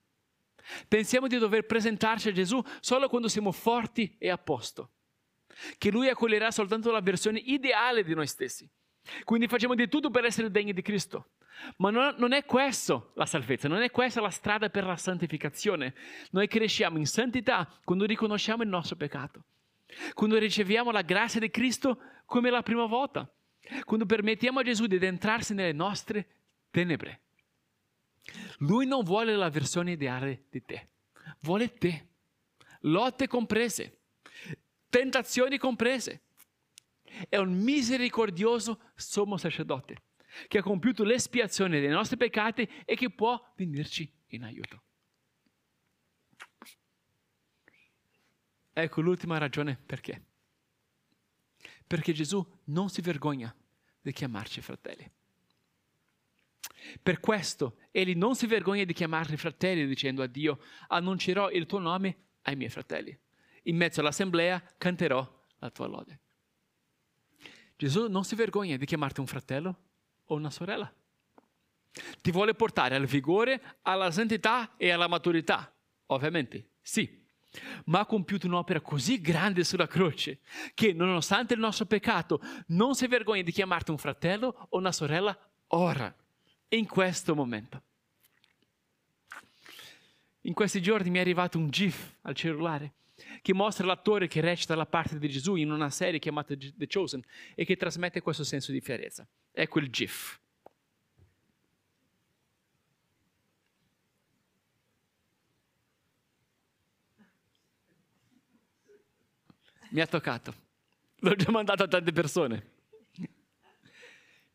Pensiamo 0.89 1.27
di 1.27 1.39
dover 1.39 1.67
presentarci 1.67 2.29
a 2.29 2.33
Gesù 2.33 2.63
solo 2.81 3.09
quando 3.09 3.29
siamo 3.29 3.53
forti 3.53 4.17
e 4.19 4.31
a 4.31 4.39
posto, 4.39 4.91
che 5.79 5.91
Lui 5.91 6.09
accoglierà 6.09 6.51
soltanto 6.51 6.91
la 6.91 7.01
versione 7.01 7.39
ideale 7.39 8.03
di 8.05 8.15
noi 8.15 8.27
stessi, 8.27 8.69
Quindi 9.25 9.47
facciamo 9.47 9.75
di 9.75 9.89
tutto 9.89 10.11
per 10.11 10.25
essere 10.25 10.51
degni 10.51 10.73
di 10.73 10.83
Cristo. 10.83 11.31
Ma 11.79 11.91
non, 11.91 12.15
non 12.19 12.33
è 12.33 12.45
questa 12.45 13.03
la 13.15 13.27
salvezza, 13.27 13.69
non 13.69 13.81
è 13.83 13.91
questa 13.91 14.21
la 14.21 14.31
strada 14.31 14.69
per 14.69 14.85
la 14.85 14.97
santificazione. 14.97 15.95
Noi 16.31 16.49
cresciamo 16.49 16.99
in 16.99 17.07
santità 17.07 17.69
quando 17.85 18.05
riconosciamo 18.05 18.63
il 18.63 18.69
nostro 18.69 18.97
peccato, 18.97 19.45
quando 20.13 20.39
riceviamo 20.39 20.91
la 20.91 21.03
grazia 21.03 21.41
di 21.41 21.51
Cristo 21.51 21.99
come 22.27 22.51
la 22.51 22.63
prima 22.63 22.85
volta, 22.87 23.31
quando 23.85 24.05
permettiamo 24.07 24.59
a 24.59 24.63
Gesù 24.63 24.87
di 24.87 24.97
entrarsi 24.97 25.55
nelle 25.55 25.73
nostre 25.73 26.27
tenebre. 26.71 27.21
Lui 28.59 28.87
non 28.87 29.05
vuole 29.05 29.37
la 29.37 29.51
versione 29.51 29.93
ideale 29.93 30.45
di 30.51 30.63
te, 30.65 30.89
vuole 31.41 31.73
te, 31.75 32.09
lotte 32.81 33.27
comprese, 33.27 34.01
tentazioni 34.89 35.59
comprese. 35.59 36.23
È 37.29 37.37
un 37.37 37.57
misericordioso 37.63 38.91
sommo 38.95 39.37
sacerdote 39.37 40.03
che 40.49 40.59
ha 40.59 40.63
compiuto 40.63 41.03
l'espiazione 41.03 41.81
dei 41.81 41.89
nostri 41.89 42.17
peccati 42.17 42.69
e 42.85 42.95
che 42.95 43.11
può 43.11 43.43
venirci 43.57 44.11
in 44.29 44.45
aiuto. 44.45 44.83
Ecco 48.73 49.01
l'ultima 49.01 49.39
ragione 49.39 49.77
perché. 49.77 50.23
Perché 51.87 52.13
Gesù 52.13 52.47
non 52.65 52.91
si 52.91 53.01
vergogna 53.01 53.55
di 54.03 54.13
chiamarci 54.13 54.61
fratelli. 54.61 55.11
Per 57.03 57.21
questo 57.21 57.79
egli 57.91 58.15
non 58.15 58.35
si 58.35 58.47
vergogna 58.47 58.85
di 58.85 58.93
chiamarli 58.93 59.37
fratelli 59.37 59.87
dicendo 59.87 60.23
a 60.23 60.27
Dio, 60.27 60.61
annuncerò 60.89 61.51
il 61.51 61.67
tuo 61.67 61.79
nome 61.79 62.17
ai 62.43 62.57
miei 62.57 62.71
fratelli. 62.71 63.17
In 63.65 63.77
mezzo 63.77 64.01
all'assemblea 64.01 64.63
canterò 64.79 65.45
la 65.59 65.71
tua 65.71 65.87
lode. 65.87 66.21
Gesù 67.77 68.09
non 68.09 68.25
si 68.25 68.35
vergogna 68.35 68.77
di 68.77 68.87
chiamarti 68.87 69.21
un 69.21 69.27
fratello 69.27 69.77
o 70.27 70.35
una 70.35 70.51
sorella. 70.51 70.93
Ti 72.21 72.31
vuole 72.31 72.55
portare 72.55 72.95
al 72.95 73.07
vigore, 73.07 73.79
alla 73.83 74.11
santità 74.11 74.77
e 74.77 74.91
alla 74.91 75.09
maturità. 75.09 75.73
Ovviamente, 76.07 76.71
sì. 76.83 77.25
Ma 77.87 78.01
ha 78.01 78.07
compiuto 78.07 78.47
un'opera 78.47 78.81
così 78.81 79.21
grande 79.21 79.65
sulla 79.65 79.87
croce 79.87 80.41
che, 80.75 80.93
nonostante 80.93 81.55
il 81.55 81.61
nostro 81.61 81.87
peccato, 81.87 82.41
non 82.69 82.95
si 82.95 83.07
vergogna 83.07 83.43
di 83.43 83.53
chiamarti 83.53 83.91
un 83.91 83.99
fratello 83.99 84.67
o 84.69 84.79
una 84.79 84.93
sorella 84.93 85.37
ora, 85.69 86.15
in 86.69 86.87
questo 86.87 87.35
momento. 87.35 87.83
In 90.43 90.55
questi 90.55 90.81
giorni 90.81 91.11
mi 91.11 91.19
è 91.19 91.21
arrivato 91.21 91.59
un 91.59 91.71
GIF 91.71 92.17
al 92.23 92.35
cellulare 92.35 92.95
che 93.41 93.55
mostra 93.55 93.87
l'attore 93.87 94.29
che 94.29 94.41
recita 94.41 94.75
la 94.75 94.87
parte 94.87 95.19
di 95.19 95.29
Gesù 95.29 95.57
in 95.57 95.71
una 95.71 95.91
serie 95.91 96.19
chiamata 96.19 96.55
The 96.57 96.87
Chosen 96.87 97.23
e 97.55 97.65
che 97.65 97.77
trasmette 97.77 98.21
questo 98.21 98.45
senso 98.45 98.73
di 98.73 98.81
fierezza. 98.81 99.27
Ecco 99.53 99.79
il 99.79 99.91
GIF. 99.91 100.39
Mi 109.91 110.01
ha 110.01 110.07
toccato. 110.07 110.55
L'ho 111.21 111.35
già 111.35 111.51
mandato 111.51 111.85
a 111.85 111.89
tante 111.89 112.13
persone. 112.13 112.75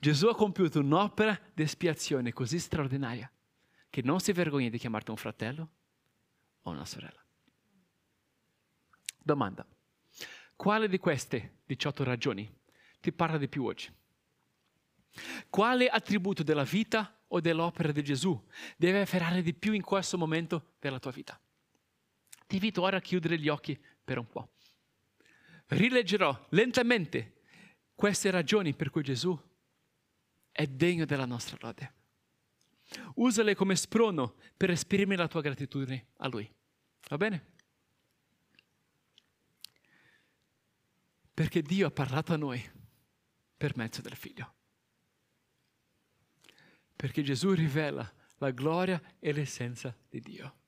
Gesù 0.01 0.25
ha 0.25 0.35
compiuto 0.35 0.79
un'opera 0.79 1.39
di 1.53 1.61
espiazione 1.61 2.33
così 2.33 2.57
straordinaria 2.57 3.31
che 3.87 4.01
non 4.01 4.19
si 4.19 4.31
vergogna 4.31 4.67
di 4.67 4.79
chiamarti 4.79 5.11
un 5.11 5.15
fratello 5.17 5.69
o 6.63 6.71
una 6.71 6.85
sorella. 6.85 7.23
Domanda. 9.19 9.63
Quale 10.55 10.87
di 10.89 10.97
queste 10.97 11.59
18 11.67 12.03
ragioni 12.03 12.51
ti 12.99 13.11
parla 13.11 13.37
di 13.37 13.47
più 13.47 13.63
oggi? 13.65 13.93
Quale 15.51 15.87
attributo 15.87 16.41
della 16.41 16.63
vita 16.63 17.19
o 17.27 17.39
dell'opera 17.39 17.91
di 17.91 18.03
Gesù 18.03 18.43
deve 18.77 19.01
afferrare 19.01 19.43
di 19.43 19.53
più 19.53 19.73
in 19.73 19.83
questo 19.83 20.17
momento 20.17 20.73
della 20.79 20.97
tua 20.97 21.11
vita? 21.11 21.39
Ti 22.47 22.55
invito 22.55 22.81
ora 22.81 22.97
a 22.97 23.01
chiudere 23.01 23.37
gli 23.37 23.49
occhi 23.49 23.79
per 24.03 24.17
un 24.17 24.25
po'. 24.27 24.53
Rileggerò 25.67 26.47
lentamente 26.49 27.41
queste 27.93 28.31
ragioni 28.31 28.73
per 28.73 28.89
cui 28.89 29.03
Gesù 29.03 29.39
è 30.51 30.67
degno 30.67 31.05
della 31.05 31.25
nostra 31.25 31.57
lode. 31.61 31.93
Usale 33.15 33.55
come 33.55 33.75
sprono 33.75 34.35
per 34.57 34.69
esprimere 34.69 35.21
la 35.21 35.27
tua 35.27 35.41
gratitudine 35.41 36.07
a 36.17 36.27
Lui. 36.27 36.51
Va 37.07 37.17
bene? 37.17 37.49
Perché 41.33 41.61
Dio 41.61 41.87
ha 41.87 41.91
parlato 41.91 42.33
a 42.33 42.37
noi 42.37 42.63
per 43.55 43.75
mezzo 43.77 44.01
del 44.01 44.15
Figlio. 44.15 44.55
Perché 46.95 47.23
Gesù 47.23 47.53
rivela 47.53 48.11
la 48.37 48.51
gloria 48.51 49.01
e 49.19 49.31
l'essenza 49.31 49.95
di 50.09 50.19
Dio. 50.19 50.59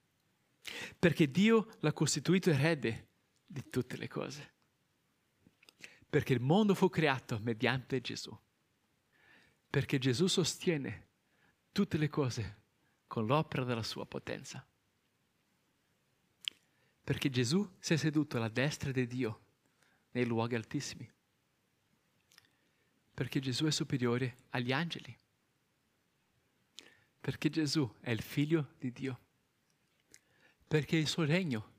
Perché 0.98 1.30
Dio 1.30 1.68
l'ha 1.82 1.94
costituito 1.94 2.50
erede 2.50 3.10
di 3.46 3.70
tutte 3.70 3.98
le 3.98 4.08
cose. 4.08 4.54
Perché 6.10 6.34
il 6.34 6.40
mondo 6.40 6.74
fu 6.74 6.90
creato 6.90 7.40
mediante 7.40 8.00
Gesù. 8.00 8.36
Perché 9.74 9.98
Gesù 9.98 10.28
sostiene 10.28 11.08
tutte 11.72 11.98
le 11.98 12.08
cose 12.08 12.62
con 13.08 13.26
l'opera 13.26 13.64
della 13.64 13.82
sua 13.82 14.06
potenza. 14.06 14.64
Perché 17.04 17.32
Gesù 17.32 17.68
si 17.80 17.94
è 17.94 17.98
seduto 17.98 18.38
alla 18.38 18.50
destra 18.50 18.92
di 18.92 19.08
Dio 19.08 19.46
nei 20.12 20.28
luoghi 20.28 20.54
altissimi. 20.54 21.12
Perché 23.16 23.40
Gesù 23.40 23.66
è 23.66 23.72
superiore 23.72 24.44
agli 24.50 24.72
angeli. 24.72 25.18
Perché 27.20 27.50
Gesù 27.50 27.92
è 28.00 28.12
il 28.12 28.22
figlio 28.22 28.76
di 28.78 28.92
Dio. 28.92 29.20
Perché 30.68 30.98
il 30.98 31.08
suo 31.08 31.26
regno 31.26 31.72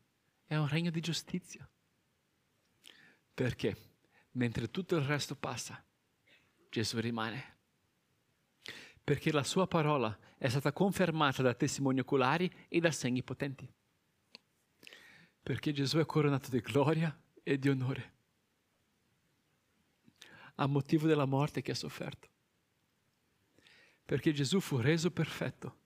è 0.46 0.57
un 0.57 0.66
regno 0.66 0.90
di 0.90 1.00
giustizia. 1.00 1.64
Perché 3.33 3.76
mentre 4.33 4.68
tutto 4.68 4.96
il 4.96 5.04
resto 5.04 5.37
passa, 5.37 5.80
Gesù 6.68 6.98
rimane. 6.98 7.53
Perché 9.04 9.30
la 9.30 9.44
sua 9.44 9.66
parola 9.66 10.18
è 10.38 10.48
stata 10.48 10.72
confermata 10.72 11.42
da 11.42 11.54
testimoni 11.54 12.00
oculari 12.00 12.50
e 12.68 12.80
da 12.80 12.90
segni 12.90 13.22
potenti. 13.22 13.70
Perché 15.42 15.72
Gesù 15.72 15.98
è 15.98 16.06
coronato 16.06 16.48
di 16.48 16.60
gloria 16.60 17.16
e 17.42 17.58
di 17.58 17.68
onore 17.68 18.14
a 20.56 20.66
motivo 20.66 21.06
della 21.06 21.24
morte 21.24 21.62
che 21.62 21.72
ha 21.72 21.76
sofferto. 21.76 22.28
Perché 24.04 24.32
Gesù 24.32 24.60
fu 24.60 24.78
reso 24.78 25.10
perfetto 25.10 25.78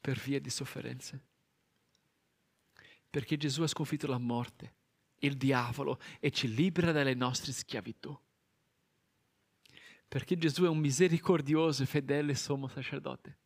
per 0.00 0.18
via 0.18 0.40
di 0.40 0.50
sofferenze. 0.50 1.24
Perché 3.08 3.36
Gesù 3.36 3.62
ha 3.62 3.66
sconfitto 3.66 4.06
la 4.06 4.18
morte, 4.18 4.74
il 5.20 5.36
diavolo 5.36 6.00
e 6.20 6.30
ci 6.30 6.52
libera 6.52 6.92
dalle 6.92 7.14
nostre 7.14 7.52
schiavitù. 7.52 8.16
Perché 10.08 10.38
Gesù 10.38 10.64
è 10.64 10.68
un 10.68 10.78
misericordioso 10.78 11.82
e 11.82 11.86
fedele 11.86 12.34
sommo 12.34 12.66
sacerdote. 12.66 13.36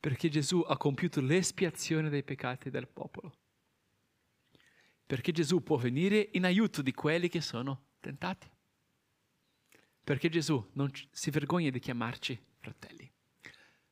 Perché 0.00 0.30
Gesù 0.30 0.64
ha 0.66 0.76
compiuto 0.78 1.20
l'espiazione 1.20 2.08
dei 2.08 2.22
peccati 2.22 2.70
del 2.70 2.88
popolo. 2.88 3.36
Perché 5.06 5.32
Gesù 5.32 5.62
può 5.62 5.76
venire 5.76 6.30
in 6.32 6.44
aiuto 6.44 6.80
di 6.80 6.92
quelli 6.92 7.28
che 7.28 7.42
sono 7.42 7.88
tentati. 8.00 8.50
Perché 10.02 10.30
Gesù 10.30 10.70
non 10.72 10.90
si 11.10 11.30
vergogna 11.30 11.70
di 11.70 11.78
chiamarci 11.78 12.42
fratelli. 12.58 13.10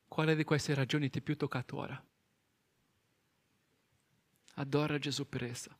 Quale 0.07 0.35
di 0.35 0.43
queste 0.43 0.73
ragioni 0.73 1.09
ti 1.09 1.19
è 1.19 1.21
più 1.21 1.37
toccato 1.37 1.77
ora? 1.77 2.05
Adora 4.55 4.97
Gesù 4.99 5.27
per 5.27 5.43
essa. 5.43 5.75